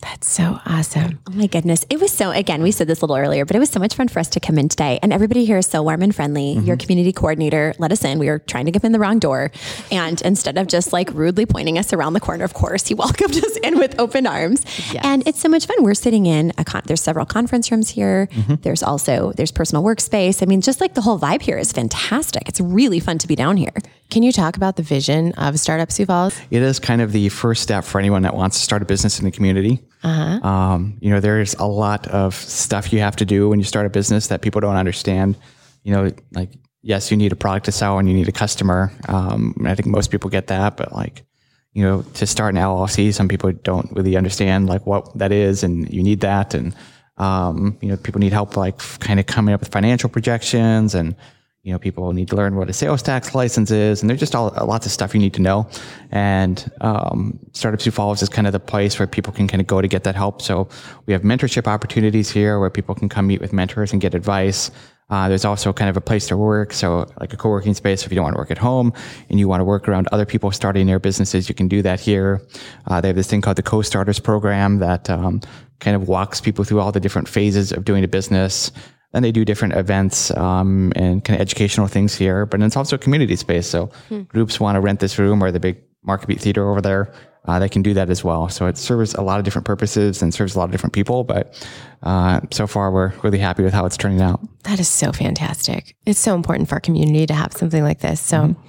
That's 0.00 0.28
so 0.28 0.60
awesome. 0.66 1.18
Oh 1.28 1.32
my 1.32 1.46
goodness. 1.46 1.86
It 1.88 2.00
was 2.00 2.12
so, 2.12 2.30
again, 2.30 2.62
we 2.62 2.72
said 2.72 2.86
this 2.86 3.00
a 3.00 3.06
little 3.06 3.16
earlier, 3.16 3.44
but 3.44 3.56
it 3.56 3.58
was 3.58 3.70
so 3.70 3.80
much 3.80 3.94
fun 3.94 4.08
for 4.08 4.18
us 4.18 4.28
to 4.30 4.40
come 4.40 4.58
in 4.58 4.68
today. 4.68 4.98
And 5.02 5.12
everybody 5.12 5.44
here 5.44 5.58
is 5.58 5.66
so 5.66 5.82
warm 5.82 6.02
and 6.02 6.14
friendly. 6.14 6.56
Mm-hmm. 6.56 6.66
Your 6.66 6.76
community 6.76 7.12
coordinator 7.12 7.74
let 7.78 7.90
us 7.90 8.04
in. 8.04 8.18
We 8.18 8.26
were 8.26 8.38
trying 8.38 8.66
to 8.66 8.70
get 8.70 8.84
in 8.84 8.92
the 8.92 8.98
wrong 8.98 9.18
door. 9.18 9.50
And 9.90 10.20
instead 10.22 10.58
of 10.58 10.66
just 10.66 10.92
like 10.92 11.10
rudely 11.14 11.46
pointing 11.46 11.78
us 11.78 11.92
around 11.92 12.12
the 12.12 12.20
corner, 12.20 12.44
of 12.44 12.54
course, 12.54 12.86
he 12.86 12.94
welcomed 13.04 13.36
us 13.36 13.56
in 13.58 13.78
with 13.78 13.98
open 13.98 14.26
arms. 14.26 14.64
Yes. 14.92 15.04
And 15.04 15.26
it's 15.26 15.40
so 15.40 15.48
much 15.48 15.66
fun. 15.66 15.82
We're 15.82 15.94
sitting 15.94 16.26
in 16.26 16.52
a 16.58 16.64
con- 16.64 16.82
there's 16.84 17.00
several 17.00 17.24
conference 17.24 17.70
rooms 17.70 17.88
here. 17.88 18.28
Mm-hmm. 18.32 18.56
There's 18.56 18.82
also, 18.82 19.32
there's 19.36 19.52
personal 19.52 19.82
workspace. 19.82 20.42
I 20.42 20.46
mean, 20.46 20.60
just 20.60 20.80
like 20.80 20.94
the 20.94 21.02
whole 21.02 21.18
vibe 21.18 21.40
here 21.40 21.56
is 21.56 21.72
fantastic. 21.72 22.48
It's 22.48 22.60
really 22.60 23.00
fun 23.00 23.18
to 23.18 23.26
be 23.26 23.36
down 23.36 23.56
here. 23.56 23.72
Can 24.10 24.22
you 24.22 24.32
talk 24.32 24.56
about 24.56 24.76
the 24.76 24.82
vision 24.82 25.32
of 25.32 25.58
Startup 25.58 25.90
Sioux 25.90 26.06
Falls? 26.06 26.38
It 26.50 26.62
is 26.62 26.78
kind 26.78 27.00
of 27.00 27.12
the 27.12 27.30
first 27.30 27.62
step 27.62 27.84
for 27.84 27.98
anyone 27.98 28.22
that 28.22 28.34
wants 28.34 28.58
to 28.58 28.62
start 28.62 28.82
a 28.82 28.84
business 28.84 29.18
in 29.18 29.24
the 29.24 29.30
community. 29.30 29.82
Uh-huh. 30.04 30.46
Um, 30.46 30.98
you 31.00 31.10
know, 31.10 31.18
there's 31.18 31.54
a 31.54 31.64
lot 31.64 32.06
of 32.08 32.34
stuff 32.34 32.92
you 32.92 33.00
have 33.00 33.16
to 33.16 33.24
do 33.24 33.48
when 33.48 33.58
you 33.58 33.64
start 33.64 33.86
a 33.86 33.90
business 33.90 34.28
that 34.28 34.42
people 34.42 34.60
don't 34.60 34.76
understand. 34.76 35.36
You 35.82 35.94
know, 35.94 36.12
like 36.32 36.50
yes, 36.84 37.10
you 37.10 37.16
need 37.16 37.32
a 37.32 37.36
product 37.36 37.64
to 37.64 37.72
sell 37.72 37.98
and 37.98 38.06
you 38.06 38.14
need 38.14 38.28
a 38.28 38.32
customer. 38.32 38.92
Um, 39.08 39.54
I 39.66 39.74
think 39.74 39.86
most 39.86 40.10
people 40.10 40.28
get 40.28 40.48
that, 40.48 40.76
but 40.76 40.92
like, 40.92 41.24
you 41.72 41.82
know, 41.82 42.02
to 42.02 42.26
start 42.26 42.54
an 42.54 42.60
LLC, 42.60 43.12
some 43.12 43.26
people 43.26 43.50
don't 43.50 43.90
really 43.92 44.16
understand 44.16 44.68
like 44.68 44.86
what 44.86 45.16
that 45.18 45.32
is, 45.32 45.64
and 45.64 45.92
you 45.92 46.02
need 46.02 46.20
that, 46.20 46.54
and 46.54 46.76
um, 47.16 47.78
you 47.80 47.88
know, 47.88 47.96
people 47.96 48.20
need 48.20 48.32
help 48.32 48.56
like 48.56 48.78
kind 49.00 49.18
of 49.18 49.26
coming 49.26 49.54
up 49.54 49.60
with 49.60 49.72
financial 49.72 50.08
projections 50.08 50.94
and 50.94 51.16
you 51.64 51.72
know, 51.72 51.78
people 51.78 52.12
need 52.12 52.28
to 52.28 52.36
learn 52.36 52.56
what 52.56 52.68
a 52.68 52.74
sales 52.74 53.02
tax 53.02 53.34
license 53.34 53.70
is, 53.70 54.02
and 54.02 54.10
there's 54.10 54.20
just 54.20 54.34
all, 54.34 54.52
lots 54.66 54.84
of 54.84 54.92
stuff 54.92 55.14
you 55.14 55.20
need 55.20 55.32
to 55.32 55.40
know. 55.40 55.66
And 56.10 56.70
um, 56.82 57.38
Startup 57.52 57.80
Sioux 57.80 57.90
Falls 57.90 58.20
is 58.20 58.28
kind 58.28 58.46
of 58.46 58.52
the 58.52 58.60
place 58.60 58.98
where 58.98 59.06
people 59.06 59.32
can 59.32 59.48
kind 59.48 59.62
of 59.62 59.66
go 59.66 59.80
to 59.80 59.88
get 59.88 60.04
that 60.04 60.14
help. 60.14 60.42
So 60.42 60.68
we 61.06 61.14
have 61.14 61.22
mentorship 61.22 61.66
opportunities 61.66 62.30
here 62.30 62.60
where 62.60 62.68
people 62.68 62.94
can 62.94 63.08
come 63.08 63.26
meet 63.26 63.40
with 63.40 63.54
mentors 63.54 63.92
and 63.92 64.00
get 64.00 64.14
advice. 64.14 64.70
Uh, 65.08 65.28
there's 65.28 65.46
also 65.46 65.72
kind 65.72 65.88
of 65.88 65.96
a 65.96 66.02
place 66.02 66.26
to 66.26 66.36
work, 66.36 66.74
so 66.74 67.10
like 67.18 67.32
a 67.32 67.36
co-working 67.36 67.72
space 67.72 68.04
if 68.04 68.12
you 68.12 68.16
don't 68.16 68.24
want 68.24 68.34
to 68.34 68.38
work 68.38 68.50
at 68.50 68.58
home 68.58 68.92
and 69.30 69.38
you 69.38 69.48
want 69.48 69.60
to 69.60 69.64
work 69.64 69.88
around 69.88 70.06
other 70.12 70.26
people 70.26 70.50
starting 70.50 70.86
their 70.86 70.98
businesses, 70.98 71.48
you 71.48 71.54
can 71.54 71.68
do 71.68 71.80
that 71.80 71.98
here. 71.98 72.42
Uh, 72.88 73.00
they 73.00 73.08
have 73.08 73.16
this 73.16 73.28
thing 73.28 73.40
called 73.40 73.56
the 73.56 73.62
Co-Starters 73.62 74.18
Program 74.18 74.80
that 74.80 75.08
um, 75.08 75.40
kind 75.80 75.96
of 75.96 76.08
walks 76.08 76.40
people 76.40 76.64
through 76.64 76.80
all 76.80 76.92
the 76.92 77.00
different 77.00 77.28
phases 77.28 77.72
of 77.72 77.84
doing 77.84 78.04
a 78.04 78.08
business. 78.08 78.70
Then 79.14 79.22
they 79.22 79.30
do 79.30 79.44
different 79.44 79.74
events 79.74 80.32
um, 80.32 80.92
and 80.96 81.24
kind 81.24 81.36
of 81.36 81.40
educational 81.40 81.86
things 81.86 82.16
here, 82.16 82.46
but 82.46 82.60
it's 82.60 82.76
also 82.76 82.96
a 82.96 82.98
community 82.98 83.36
space. 83.36 83.68
So 83.68 83.86
hmm. 84.08 84.22
groups 84.22 84.58
want 84.58 84.74
to 84.74 84.80
rent 84.80 84.98
this 84.98 85.20
room 85.20 85.40
or 85.42 85.52
the 85.52 85.60
big 85.60 85.80
MarketBeat 86.04 86.40
Theater 86.40 86.68
over 86.68 86.80
there. 86.80 87.14
Uh, 87.44 87.60
they 87.60 87.68
can 87.68 87.80
do 87.80 87.94
that 87.94 88.10
as 88.10 88.24
well. 88.24 88.48
So 88.48 88.66
it 88.66 88.76
serves 88.76 89.14
a 89.14 89.20
lot 89.20 89.38
of 89.38 89.44
different 89.44 89.66
purposes 89.66 90.20
and 90.20 90.34
serves 90.34 90.56
a 90.56 90.58
lot 90.58 90.64
of 90.64 90.72
different 90.72 90.94
people. 90.94 91.22
But 91.22 91.64
uh, 92.02 92.40
so 92.50 92.66
far, 92.66 92.90
we're 92.90 93.12
really 93.22 93.38
happy 93.38 93.62
with 93.62 93.72
how 93.72 93.86
it's 93.86 93.96
turning 93.96 94.20
out. 94.20 94.40
That 94.64 94.80
is 94.80 94.88
so 94.88 95.12
fantastic. 95.12 95.94
It's 96.06 96.18
so 96.18 96.34
important 96.34 96.68
for 96.68 96.74
our 96.74 96.80
community 96.80 97.24
to 97.26 97.34
have 97.34 97.52
something 97.52 97.84
like 97.84 98.00
this. 98.00 98.20
So 98.20 98.38
mm-hmm. 98.38 98.68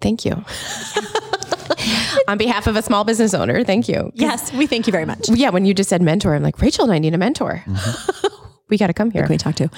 thank 0.00 0.24
you. 0.24 0.42
On 2.28 2.38
behalf 2.38 2.66
of 2.66 2.76
a 2.76 2.82
small 2.82 3.04
business 3.04 3.34
owner, 3.34 3.64
thank 3.64 3.86
you. 3.86 4.10
Yes, 4.14 4.50
we 4.54 4.66
thank 4.66 4.86
you 4.86 4.92
very 4.92 5.04
much. 5.04 5.28
Yeah, 5.28 5.50
when 5.50 5.66
you 5.66 5.74
just 5.74 5.90
said 5.90 6.00
mentor, 6.00 6.34
I'm 6.34 6.42
like, 6.42 6.58
Rachel 6.62 6.84
and 6.84 6.92
I 6.94 6.98
need 6.98 7.12
a 7.12 7.18
mentor. 7.18 7.62
Mm-hmm. 7.66 8.28
we 8.68 8.78
got 8.78 8.88
to 8.88 8.94
come 8.94 9.10
here. 9.10 9.22
Who 9.22 9.28
can 9.28 9.34
we 9.34 9.38
talk 9.38 9.54
to? 9.56 9.70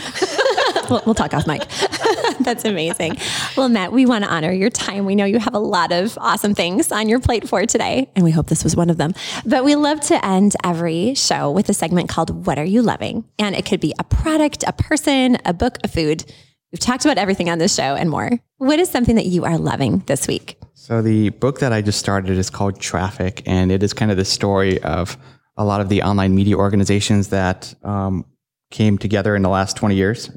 we'll, 0.90 1.02
we'll, 1.06 1.14
talk 1.14 1.34
off 1.34 1.46
mic. 1.46 1.66
That's 2.40 2.64
amazing. 2.64 3.16
Well, 3.56 3.68
Matt, 3.68 3.92
we 3.92 4.06
want 4.06 4.24
to 4.24 4.30
honor 4.30 4.52
your 4.52 4.70
time. 4.70 5.04
We 5.04 5.14
know 5.14 5.24
you 5.24 5.38
have 5.38 5.54
a 5.54 5.58
lot 5.58 5.92
of 5.92 6.16
awesome 6.18 6.54
things 6.54 6.92
on 6.92 7.08
your 7.08 7.20
plate 7.20 7.48
for 7.48 7.64
today, 7.66 8.10
and 8.14 8.24
we 8.24 8.30
hope 8.30 8.46
this 8.46 8.62
was 8.62 8.76
one 8.76 8.90
of 8.90 8.96
them. 8.96 9.14
But 9.44 9.64
we 9.64 9.74
love 9.74 10.00
to 10.02 10.24
end 10.24 10.54
every 10.62 11.14
show 11.14 11.50
with 11.50 11.68
a 11.68 11.74
segment 11.74 12.08
called 12.08 12.46
What 12.46 12.58
Are 12.58 12.64
You 12.64 12.82
Loving? 12.82 13.24
And 13.38 13.56
it 13.56 13.66
could 13.66 13.80
be 13.80 13.92
a 13.98 14.04
product, 14.04 14.64
a 14.66 14.72
person, 14.72 15.38
a 15.44 15.52
book, 15.52 15.78
a 15.82 15.88
food. 15.88 16.24
We've 16.72 16.80
talked 16.80 17.04
about 17.04 17.18
everything 17.18 17.48
on 17.48 17.58
this 17.58 17.74
show 17.74 17.94
and 17.96 18.10
more. 18.10 18.30
What 18.58 18.78
is 18.78 18.90
something 18.90 19.16
that 19.16 19.26
you 19.26 19.44
are 19.44 19.58
loving 19.58 20.00
this 20.06 20.28
week? 20.28 20.58
So, 20.74 21.02
the 21.02 21.30
book 21.30 21.60
that 21.60 21.72
I 21.72 21.82
just 21.82 21.98
started 21.98 22.36
is 22.36 22.50
called 22.50 22.80
Traffic, 22.80 23.42
and 23.46 23.72
it 23.72 23.82
is 23.82 23.92
kind 23.92 24.10
of 24.10 24.16
the 24.16 24.24
story 24.24 24.80
of 24.82 25.16
a 25.56 25.64
lot 25.64 25.80
of 25.80 25.88
the 25.88 26.02
online 26.02 26.34
media 26.34 26.56
organizations 26.56 27.28
that 27.28 27.74
um, 27.82 28.24
came 28.70 28.98
together 28.98 29.36
in 29.36 29.42
the 29.42 29.48
last 29.48 29.76
20 29.76 29.94
years. 29.94 30.30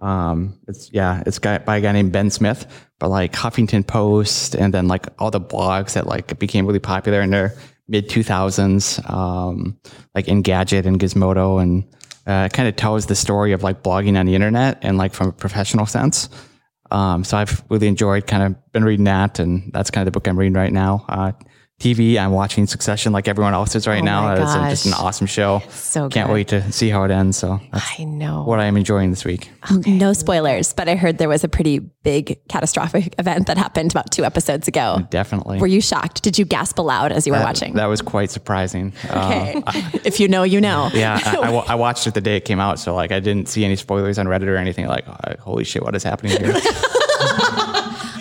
Um, 0.00 0.58
it's 0.66 0.90
yeah, 0.92 1.22
it's 1.26 1.38
by 1.38 1.76
a 1.76 1.80
guy 1.80 1.92
named 1.92 2.12
Ben 2.12 2.30
Smith, 2.30 2.66
but 2.98 3.10
like 3.10 3.32
Huffington 3.32 3.86
Post 3.86 4.54
and 4.54 4.72
then 4.72 4.88
like 4.88 5.06
all 5.18 5.30
the 5.30 5.40
blogs 5.40 5.92
that 5.92 6.06
like 6.06 6.38
became 6.38 6.66
really 6.66 6.78
popular 6.78 7.20
in 7.20 7.30
their 7.30 7.54
mid 7.86 8.08
2000s, 8.08 9.10
um, 9.10 9.78
like 10.14 10.26
Engadget 10.26 10.86
and 10.86 10.98
Gizmodo, 10.98 11.60
and 11.60 11.84
uh, 12.26 12.46
it 12.46 12.52
kind 12.54 12.68
of 12.68 12.76
tells 12.76 13.06
the 13.06 13.14
story 13.14 13.52
of 13.52 13.62
like 13.62 13.82
blogging 13.82 14.18
on 14.18 14.26
the 14.26 14.34
internet 14.34 14.78
and 14.82 14.96
like 14.96 15.12
from 15.12 15.28
a 15.28 15.32
professional 15.32 15.84
sense. 15.84 16.30
Um, 16.90 17.22
so 17.22 17.36
I've 17.36 17.62
really 17.68 17.86
enjoyed 17.86 18.26
kind 18.26 18.42
of 18.42 18.72
been 18.72 18.84
reading 18.84 19.04
that, 19.04 19.38
and 19.38 19.70
that's 19.72 19.90
kind 19.90 20.06
of 20.06 20.12
the 20.12 20.16
book 20.16 20.26
I'm 20.26 20.38
reading 20.38 20.54
right 20.54 20.72
now. 20.72 21.04
Uh, 21.08 21.32
TV. 21.80 22.18
I'm 22.18 22.30
watching 22.30 22.66
Succession 22.66 23.12
like 23.12 23.26
everyone 23.26 23.54
else 23.54 23.74
is 23.74 23.88
right 23.88 24.02
oh 24.02 24.04
now. 24.04 24.34
It's 24.34 24.84
just 24.84 24.86
an 24.86 24.92
awesome 24.92 25.26
show. 25.26 25.62
So 25.70 26.04
good. 26.04 26.12
can't 26.12 26.30
wait 26.30 26.48
to 26.48 26.70
see 26.70 26.90
how 26.90 27.02
it 27.04 27.10
ends. 27.10 27.38
So 27.38 27.58
I 27.72 28.04
know 28.04 28.44
what 28.44 28.60
I 28.60 28.66
am 28.66 28.76
enjoying 28.76 29.10
this 29.10 29.24
week. 29.24 29.50
Okay. 29.72 29.90
No 29.90 30.12
spoilers, 30.12 30.74
but 30.74 30.88
I 30.88 30.94
heard 30.94 31.16
there 31.16 31.28
was 31.28 31.42
a 31.42 31.48
pretty 31.48 31.78
big 31.78 32.38
catastrophic 32.48 33.14
event 33.18 33.46
that 33.46 33.56
happened 33.56 33.90
about 33.90 34.10
two 34.12 34.24
episodes 34.24 34.68
ago. 34.68 35.06
Definitely. 35.10 35.58
Were 35.58 35.66
you 35.66 35.80
shocked? 35.80 36.22
Did 36.22 36.38
you 36.38 36.44
gasp 36.44 36.78
aloud 36.78 37.12
as 37.12 37.26
you 37.26 37.32
that, 37.32 37.40
were 37.40 37.44
watching? 37.44 37.74
That 37.74 37.86
was 37.86 38.02
quite 38.02 38.30
surprising. 38.30 38.92
Okay. 39.10 39.62
Uh, 39.66 39.72
if 40.04 40.18
you 40.20 40.28
know, 40.28 40.42
you 40.42 40.60
know. 40.60 40.90
Yeah, 40.94 41.20
I, 41.22 41.36
I, 41.36 41.50
I, 41.50 41.74
watched 41.74 42.06
it 42.06 42.14
the 42.14 42.20
day 42.20 42.36
it 42.36 42.44
came 42.44 42.60
out, 42.60 42.78
so 42.78 42.94
like 42.94 43.12
I 43.12 43.20
didn't 43.20 43.48
see 43.48 43.64
any 43.64 43.76
spoilers 43.76 44.18
on 44.18 44.26
Reddit 44.26 44.46
or 44.46 44.56
anything. 44.56 44.86
Like, 44.86 45.04
holy 45.38 45.64
shit, 45.64 45.82
what 45.82 45.94
is 45.94 46.02
happening 46.02 46.38
here? 46.38 46.54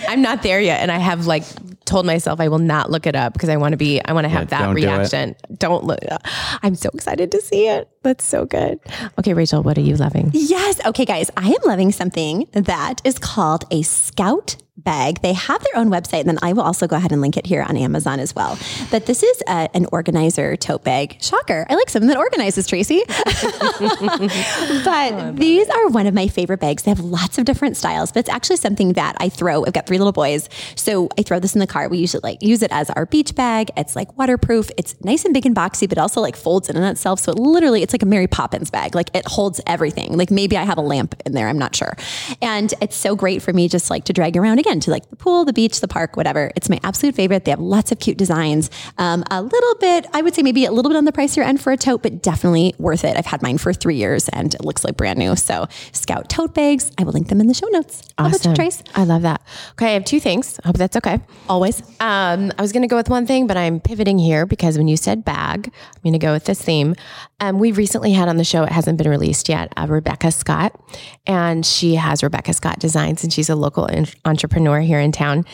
I'm 0.07 0.21
not 0.21 0.43
there 0.43 0.59
yet, 0.59 0.81
and 0.81 0.91
I 0.91 0.97
have 0.97 1.27
like 1.27 1.43
told 1.89 2.05
myself 2.05 2.39
I 2.39 2.47
will 2.47 2.59
not 2.59 2.89
look 2.89 3.05
it 3.07 3.15
up 3.15 3.33
because 3.33 3.49
I 3.49 3.57
want 3.57 3.73
to 3.73 3.77
be, 3.77 3.99
I 4.03 4.13
want 4.13 4.25
to 4.25 4.29
have 4.29 4.43
yeah, 4.43 4.59
that 4.59 4.65
don't 4.65 4.75
reaction. 4.75 5.35
Do 5.49 5.55
don't 5.57 5.83
look. 5.83 5.99
Uh, 6.09 6.17
I'm 6.61 6.75
so 6.75 6.89
excited 6.93 7.31
to 7.31 7.41
see 7.41 7.67
it. 7.67 7.89
That's 8.03 8.23
so 8.23 8.45
good. 8.45 8.79
Okay, 9.17 9.33
Rachel, 9.33 9.63
what 9.63 9.77
are 9.77 9.81
you 9.81 9.95
loving? 9.95 10.31
Yes. 10.33 10.79
Okay, 10.85 11.05
guys, 11.05 11.29
I 11.35 11.47
am 11.47 11.61
loving 11.65 11.91
something 11.91 12.47
that 12.53 13.01
is 13.03 13.17
called 13.19 13.65
a 13.71 13.81
Scout 13.81 14.55
bag. 14.83 15.21
They 15.21 15.33
have 15.33 15.63
their 15.63 15.77
own 15.77 15.89
website, 15.89 16.21
and 16.21 16.29
then 16.29 16.39
I 16.41 16.53
will 16.53 16.63
also 16.63 16.87
go 16.87 16.95
ahead 16.95 17.11
and 17.11 17.21
link 17.21 17.37
it 17.37 17.45
here 17.45 17.61
on 17.61 17.77
Amazon 17.77 18.19
as 18.19 18.35
well. 18.35 18.57
But 18.91 19.05
this 19.05 19.23
is 19.23 19.41
a, 19.47 19.69
an 19.73 19.85
organizer 19.91 20.55
tote 20.55 20.83
bag. 20.83 21.17
Shocker. 21.21 21.65
I 21.69 21.75
like 21.75 21.89
something 21.89 22.07
that 22.07 22.17
organizes, 22.17 22.67
Tracy. 22.67 23.03
but 23.07 25.13
oh, 25.13 25.31
these 25.35 25.69
are 25.69 25.87
one 25.89 26.07
of 26.07 26.13
my 26.13 26.27
favorite 26.27 26.59
bags. 26.59 26.83
They 26.83 26.91
have 26.91 26.99
lots 26.99 27.37
of 27.37 27.45
different 27.45 27.77
styles, 27.77 28.11
but 28.11 28.21
it's 28.21 28.29
actually 28.29 28.57
something 28.57 28.93
that 28.93 29.15
I 29.19 29.29
throw. 29.29 29.65
I've 29.65 29.73
got 29.73 29.87
three 29.87 29.97
little 29.97 30.13
boys. 30.13 30.49
So 30.75 31.09
I 31.17 31.23
throw 31.23 31.39
this 31.39 31.55
in 31.55 31.59
the 31.59 31.67
car. 31.67 31.89
We 31.89 31.97
use 31.97 32.15
it 32.15 32.23
like 32.23 32.41
use 32.41 32.61
it 32.61 32.71
as 32.71 32.89
our 32.91 33.05
beach 33.05 33.35
bag. 33.35 33.71
It's 33.77 33.95
like 33.95 34.17
waterproof. 34.17 34.69
It's 34.77 34.95
nice 35.03 35.25
and 35.25 35.33
big 35.33 35.45
and 35.45 35.55
boxy, 35.55 35.87
but 35.87 35.97
also 35.97 36.21
like 36.21 36.35
folds 36.35 36.69
in 36.69 36.77
on 36.77 36.83
itself. 36.83 37.19
So 37.19 37.31
it 37.31 37.39
literally 37.39 37.83
it's 37.83 37.93
like 37.93 38.03
a 38.03 38.07
Mary 38.07 38.27
Poppins 38.27 38.69
bag. 38.69 38.95
Like 38.95 39.15
it 39.15 39.27
holds 39.27 39.61
everything. 39.67 40.17
Like 40.17 40.31
maybe 40.31 40.57
I 40.57 40.63
have 40.63 40.77
a 40.77 40.81
lamp 40.81 41.15
in 41.25 41.33
there. 41.33 41.47
I'm 41.47 41.59
not 41.59 41.75
sure. 41.75 41.95
And 42.41 42.73
it's 42.81 42.95
so 42.95 43.15
great 43.15 43.41
for 43.41 43.53
me 43.53 43.67
just 43.67 43.89
like 43.89 44.05
to 44.05 44.13
drag 44.13 44.37
around 44.37 44.59
again 44.59 44.68
again, 44.69 44.79
to 44.81 44.91
like 44.91 45.09
the 45.09 45.15
pool, 45.15 45.45
the 45.45 45.53
beach, 45.53 45.81
the 45.81 45.87
park, 45.87 46.15
whatever. 46.15 46.51
It's 46.55 46.69
my 46.69 46.79
absolute 46.83 47.15
favorite. 47.15 47.45
They 47.45 47.51
have 47.51 47.59
lots 47.59 47.91
of 47.91 47.99
cute 47.99 48.17
designs. 48.17 48.69
Um, 48.97 49.23
a 49.31 49.41
little 49.41 49.75
bit, 49.75 50.05
I 50.13 50.21
would 50.21 50.35
say 50.35 50.43
maybe 50.43 50.65
a 50.65 50.71
little 50.71 50.89
bit 50.91 50.97
on 50.97 51.05
the 51.05 51.11
pricier 51.11 51.43
end 51.43 51.59
for 51.59 51.71
a 51.71 51.77
tote, 51.77 52.03
but 52.03 52.21
definitely 52.21 52.75
worth 52.77 53.03
it. 53.03 53.17
I've 53.17 53.25
had 53.25 53.41
mine 53.41 53.57
for 53.57 53.73
three 53.73 53.95
years 53.95 54.29
and 54.29 54.53
it 54.53 54.63
looks 54.63 54.83
like 54.83 54.95
brand 54.95 55.17
new. 55.17 55.35
So 55.35 55.67
Scout 55.91 56.29
tote 56.29 56.53
bags, 56.53 56.91
I 56.97 57.03
will 57.03 57.13
link 57.13 57.29
them 57.29 57.41
in 57.41 57.47
the 57.47 57.53
show 57.53 57.67
notes. 57.69 58.03
How 58.17 58.25
about 58.27 58.33
you, 58.33 58.37
Awesome. 58.39 58.53
Trace? 58.55 58.83
I 58.95 59.03
love 59.05 59.23
that. 59.23 59.41
Okay, 59.71 59.87
I 59.87 59.93
have 59.93 60.05
two 60.05 60.19
things. 60.19 60.59
I 60.63 60.67
hope 60.67 60.77
that's 60.77 60.97
okay. 60.97 61.19
Always. 61.47 61.81
Um, 61.99 62.51
I 62.57 62.61
was 62.61 62.71
going 62.71 62.83
to 62.83 62.87
go 62.87 62.95
with 62.95 63.09
one 63.09 63.25
thing, 63.25 63.47
but 63.47 63.57
I'm 63.57 63.79
pivoting 63.79 64.19
here 64.19 64.45
because 64.45 64.77
when 64.77 64.87
you 64.87 64.97
said 64.97 65.25
bag, 65.25 65.71
I'm 65.95 66.01
going 66.03 66.13
to 66.13 66.19
go 66.19 66.31
with 66.33 66.45
this 66.45 66.61
theme. 66.61 66.95
Um, 67.41 67.57
we 67.57 67.71
recently 67.71 68.11
had 68.11 68.27
on 68.27 68.37
the 68.37 68.43
show, 68.43 68.63
it 68.63 68.71
hasn't 68.71 68.97
been 68.97 69.09
released 69.09 69.47
yet, 69.49 69.73
uh, 69.77 69.87
Rebecca 69.89 70.29
Scott. 70.31 70.77
And 71.25 71.65
she 71.65 71.95
has 71.95 72.21
Rebecca 72.21 72.53
Scott 72.53 72.79
Designs, 72.79 73.23
and 73.23 73.31
she's 73.31 73.49
a 73.49 73.55
local 73.55 73.89
en- 73.89 74.07
entrepreneur 74.25 74.58
here 74.65 74.99
in 74.99 75.11
town. 75.11 75.45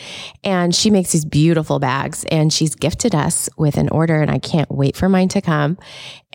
And 0.44 0.74
she 0.74 0.90
makes 0.90 1.12
these 1.12 1.24
beautiful 1.24 1.78
bags, 1.78 2.24
and 2.30 2.52
she's 2.52 2.74
gifted 2.74 3.14
us 3.14 3.48
with 3.56 3.76
an 3.76 3.88
order, 3.88 4.20
and 4.20 4.30
I 4.30 4.38
can't 4.38 4.70
wait 4.70 4.96
for 4.96 5.08
mine 5.08 5.28
to 5.28 5.40
come. 5.40 5.78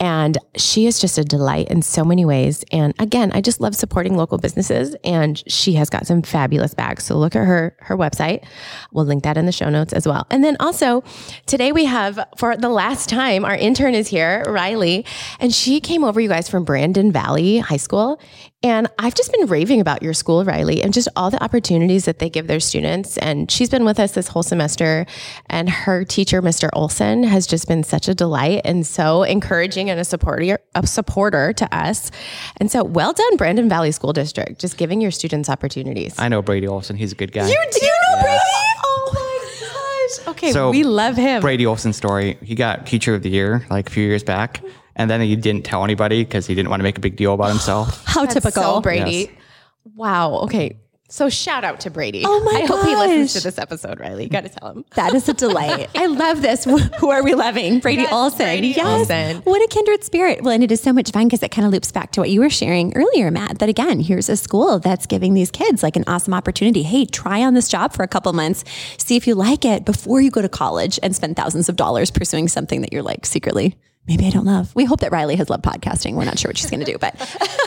And 0.01 0.39
she 0.57 0.87
is 0.87 0.99
just 0.99 1.19
a 1.19 1.23
delight 1.23 1.67
in 1.69 1.83
so 1.83 2.03
many 2.03 2.25
ways. 2.25 2.65
And 2.71 2.95
again, 2.97 3.31
I 3.33 3.39
just 3.39 3.61
love 3.61 3.75
supporting 3.75 4.17
local 4.17 4.39
businesses, 4.39 4.95
and 5.03 5.41
she 5.47 5.73
has 5.73 5.91
got 5.91 6.07
some 6.07 6.23
fabulous 6.23 6.73
bags. 6.73 7.03
So 7.03 7.15
look 7.17 7.35
at 7.35 7.45
her 7.45 7.77
her 7.81 7.95
website. 7.95 8.43
We'll 8.91 9.05
link 9.05 9.23
that 9.23 9.37
in 9.37 9.45
the 9.45 9.51
show 9.51 9.69
notes 9.69 9.93
as 9.93 10.07
well. 10.07 10.25
And 10.31 10.43
then 10.43 10.57
also 10.59 11.03
today 11.45 11.71
we 11.71 11.85
have 11.85 12.19
for 12.35 12.57
the 12.57 12.69
last 12.69 13.09
time 13.09 13.45
our 13.45 13.55
intern 13.55 13.93
is 13.93 14.07
here, 14.07 14.43
Riley, 14.47 15.05
and 15.39 15.53
she 15.53 15.79
came 15.79 16.03
over 16.03 16.19
you 16.19 16.29
guys 16.29 16.49
from 16.49 16.65
Brandon 16.65 17.11
Valley 17.11 17.59
High 17.59 17.77
School. 17.77 18.19
And 18.63 18.87
I've 18.99 19.15
just 19.15 19.31
been 19.31 19.47
raving 19.47 19.81
about 19.81 20.03
your 20.03 20.13
school, 20.13 20.45
Riley, 20.45 20.83
and 20.83 20.93
just 20.93 21.07
all 21.15 21.31
the 21.31 21.43
opportunities 21.43 22.05
that 22.05 22.19
they 22.19 22.29
give 22.29 22.45
their 22.45 22.59
students. 22.59 23.17
And 23.17 23.49
she's 23.49 23.69
been 23.69 23.85
with 23.85 23.99
us 23.99 24.11
this 24.11 24.27
whole 24.27 24.43
semester. 24.43 25.07
And 25.47 25.67
her 25.67 26.03
teacher, 26.05 26.43
Mr. 26.43 26.69
Olson, 26.73 27.23
has 27.23 27.47
just 27.47 27.67
been 27.67 27.83
such 27.83 28.07
a 28.07 28.13
delight 28.13 28.61
and 28.63 28.85
so 28.85 29.23
encouraging 29.23 29.89
and 29.91 29.99
a 29.99 30.06
supporter, 30.06 30.60
a 30.73 30.88
supporter 30.88 31.54
to 31.54 31.75
us. 31.75 32.10
And 32.58 32.71
so, 32.71 32.84
well 32.84 33.13
done, 33.13 33.38
Brandon 33.38 33.69
Valley 33.69 33.91
School 33.91 34.13
District, 34.13 34.60
just 34.60 34.77
giving 34.77 35.01
your 35.01 35.12
students 35.12 35.49
opportunities. 35.49 36.15
I 36.17 36.27
know 36.30 36.41
Brady 36.41 36.67
Olson. 36.67 36.95
He's 36.95 37.12
a 37.12 37.15
good 37.15 37.32
guy. 37.32 37.47
You 37.47 37.56
do 37.71 37.86
you 37.86 37.91
know 37.91 38.21
Brady? 38.23 38.39
Oh 38.84 39.12
my 39.13 39.67
gosh! 40.25 40.27
Okay, 40.36 40.51
So, 40.51 40.69
we 40.71 40.84
love 40.84 41.15
him. 41.15 41.41
Brady 41.41 41.65
Olson 41.65 41.93
story. 41.93 42.38
He 42.41 42.56
got 42.56 42.86
Teacher 42.86 43.13
of 43.13 43.21
the 43.21 43.30
Year 43.30 43.65
like 43.69 43.89
a 43.89 43.91
few 43.91 44.06
years 44.06 44.23
back, 44.23 44.62
and 44.95 45.10
then 45.10 45.21
he 45.21 45.36
didn't 45.36 45.63
tell 45.65 45.84
anybody 45.84 46.23
because 46.23 46.47
he 46.47 46.56
didn't 46.56 46.69
want 46.69 46.80
to 46.80 46.84
make 46.84 46.97
a 46.97 47.01
big 47.01 47.15
deal 47.15 47.34
about 47.34 47.49
himself. 47.49 48.04
How 48.08 48.21
That's 48.21 48.34
typical. 48.34 48.63
so 48.63 48.82
Brady. 48.82 49.12
Yes. 49.12 49.30
Wow. 49.95 50.34
Okay. 50.43 50.77
So 51.12 51.30
shout 51.30 51.65
out 51.65 51.82
to 51.82 51.89
Brady. 51.89 52.24
Oh 52.26 52.39
my 52.39 52.62
I 52.62 52.65
hope 52.65 52.86
he 52.86 52.95
listens 52.95 53.34
to 53.34 53.41
this 53.41 53.58
episode, 53.58 54.00
Riley. 54.00 54.24
You 54.24 54.30
got 54.30 54.43
to 54.43 54.50
tell 54.50 54.71
him. 54.71 54.86
That 54.95 55.13
is 55.13 55.28
a 55.28 55.34
delight. 55.34 55.89
I 55.95 56.06
love 56.06 56.41
this. 56.41 56.63
Who 56.63 57.10
are 57.10 57.21
we 57.21 57.34
loving? 57.34 57.80
Brady 57.80 58.04
Yes, 58.04 58.13
Olson. 58.13 58.45
Brady 58.45 58.69
yes. 58.69 58.86
Olson. 58.86 59.41
What 59.43 59.62
a 59.62 59.67
kindred 59.67 60.06
spirit. 60.06 60.41
Well, 60.41 60.54
and 60.54 60.63
it 60.63 60.71
is 60.71 60.80
so 60.80 60.93
much 60.93 61.12
fun 61.12 61.26
because 61.28 61.43
it 61.43 61.52
kind 61.52 61.65
of 61.65 61.74
loops 61.74 61.91
back 61.91 62.12
to 62.13 62.21
what 62.21 62.30
you 62.30 62.39
were 62.39 62.50
sharing 62.50 62.95
earlier, 62.95 63.30
Matt. 63.30 63.60
That 63.60 63.67
again, 63.67 64.00
here's 64.00 64.30
a 64.30 64.38
school 64.38 64.80
that's 64.80 65.06
giving 65.06 65.34
these 65.34 65.52
kids 65.52 65.84
like 65.84 65.97
an 65.97 66.06
awesome 66.08 66.34
opportunity. 66.34 66.84
Hey, 66.84 67.06
try 67.06 67.43
on 67.43 67.56
this 67.56 67.67
job 67.67 67.91
for 67.91 68.04
a 68.04 68.08
couple 68.08 68.32
months, 68.32 68.63
see 68.97 69.17
if 69.17 69.28
you 69.28 69.36
like 69.36 69.65
it 69.65 69.84
before 69.84 70.21
you 70.21 70.32
go 70.32 70.41
to 70.41 70.50
college 70.50 70.97
and 71.04 71.13
spend 71.13 71.36
thousands 71.36 71.67
of 71.67 71.76
dollars 71.76 72.10
pursuing 72.10 72.47
something 72.47 72.80
that 72.82 72.93
you're 72.93 73.04
like 73.04 73.26
secretly. 73.26 73.76
Maybe 74.07 74.25
I 74.25 74.29
don't 74.31 74.45
love. 74.45 74.73
We 74.75 74.83
hope 74.83 74.99
that 75.01 75.11
Riley 75.11 75.35
has 75.35 75.49
loved 75.49 75.63
podcasting. 75.63 76.15
We're 76.15 76.25
not 76.25 76.37
sure 76.39 76.49
what 76.49 76.57
she's 76.57 76.69
going 76.71 76.83
to 76.83 76.91
do, 76.91 76.97
but 76.97 77.15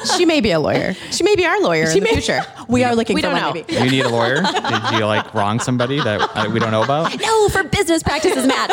She 0.16 0.26
may 0.26 0.40
be 0.40 0.50
a 0.50 0.58
lawyer. 0.60 0.94
She 1.10 1.22
may 1.22 1.36
be 1.36 1.46
our 1.46 1.60
lawyer 1.62 1.86
she 1.86 1.98
in 1.98 2.04
the 2.04 2.10
future. 2.10 2.42
we 2.68 2.82
are 2.84 2.94
looking 2.94 3.14
We 3.14 3.22
for 3.22 3.28
don't 3.28 3.40
one. 3.40 3.42
know. 3.42 3.52
Maybe. 3.68 3.72
you 3.72 3.90
need 3.90 4.04
a 4.04 4.08
lawyer? 4.10 4.42
Did 4.42 4.98
you 4.98 5.06
like 5.06 5.32
wrong 5.32 5.60
somebody 5.60 6.00
that 6.02 6.20
uh, 6.36 6.50
we 6.50 6.58
don't 6.58 6.70
know 6.72 6.82
about? 6.82 7.12
No, 7.24 7.48
for 7.48 7.62
business 7.64 8.02
practices, 8.02 8.46
Matt. 8.46 8.70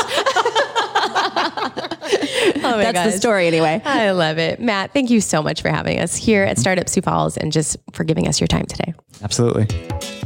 Oh 2.64 2.78
my 2.78 2.92
That's 2.92 3.14
the 3.14 3.18
story 3.18 3.48
anyway. 3.48 3.82
I 3.86 4.12
love 4.12 4.38
it. 4.38 4.60
Matt, 4.60 4.92
thank 4.94 5.10
you 5.10 5.22
so 5.22 5.42
much 5.42 5.62
for 5.62 5.70
having 5.70 6.00
us 6.00 6.16
here 6.16 6.44
at 6.44 6.58
Startup 6.58 6.90
Sioux 6.90 7.02
Falls 7.02 7.38
and 7.38 7.52
just 7.52 7.78
for 7.94 8.04
giving 8.04 8.28
us 8.28 8.40
your 8.42 8.48
time 8.48 8.66
today. 8.66 8.94
Absolutely. 9.24 9.68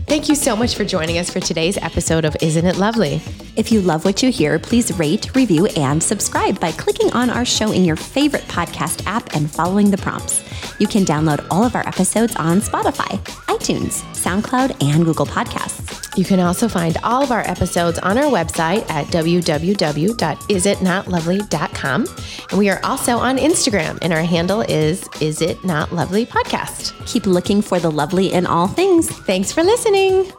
Thank 0.08 0.30
you 0.30 0.36
so 0.36 0.56
much 0.56 0.76
for 0.76 0.86
joining 0.86 1.18
us 1.18 1.32
for 1.32 1.40
today's 1.40 1.78
episode 1.78 2.26
of 2.26 2.38
Isn't 2.40 2.68
It 2.68 2.78
Lovely? 2.78 3.22
If 3.56 3.72
you 3.72 3.82
love 3.82 4.06
what 4.06 4.22
you 4.22 4.32
hear, 4.32 4.60
please 4.60 4.98
rate, 5.00 5.34
review, 5.36 5.66
and 5.76 6.02
subscribe 6.02 6.60
by 6.60 6.74
clicking 6.74 7.12
on 7.14 7.32
our 7.32 7.44
show 7.44 7.72
in 7.72 7.84
your 7.84 7.96
favorite 7.96 8.44
podcast 8.44 9.06
app 9.08 9.36
and 9.36 9.50
following 9.50 9.90
the 9.90 9.98
prompts. 9.98 10.44
You 10.80 10.88
can 10.88 11.06
download 11.06 11.46
all 11.50 11.64
of 11.64 11.74
our 11.74 11.86
episodes 11.88 12.36
on 12.36 12.62
Spotify, 12.62 13.18
iTunes, 13.48 14.04
SoundCloud, 14.26 14.82
and 14.82 15.06
Google 15.06 15.28
Podcasts. 15.28 16.18
You 16.18 16.26
can 16.26 16.40
also 16.40 16.68
find 16.68 16.98
all 17.04 17.22
of 17.24 17.32
our 17.32 17.42
episodes 17.42 18.00
on 18.00 18.18
our 18.18 18.32
website 18.32 18.90
at 18.90 19.06
www.isitnotlovely.com. 19.08 22.06
And 22.50 22.60
we 22.60 22.70
are 22.70 22.80
also 22.84 23.18
on 23.18 23.38
Instagram, 23.38 24.00
and 24.02 24.14
our 24.14 24.24
handle 24.24 24.62
is 24.62 25.08
Is 25.22 25.42
It 25.42 25.64
Not 25.64 25.94
Lovely 25.94 26.26
Podcast. 26.26 26.94
Keep 27.06 27.28
looking 27.28 27.62
for 27.62 27.80
the 27.80 27.92
lovely 27.92 28.34
in 28.34 28.48
all 28.48 28.68
things. 28.68 29.10
Thanks 29.10 29.52
for 29.52 29.64
listening. 29.64 30.32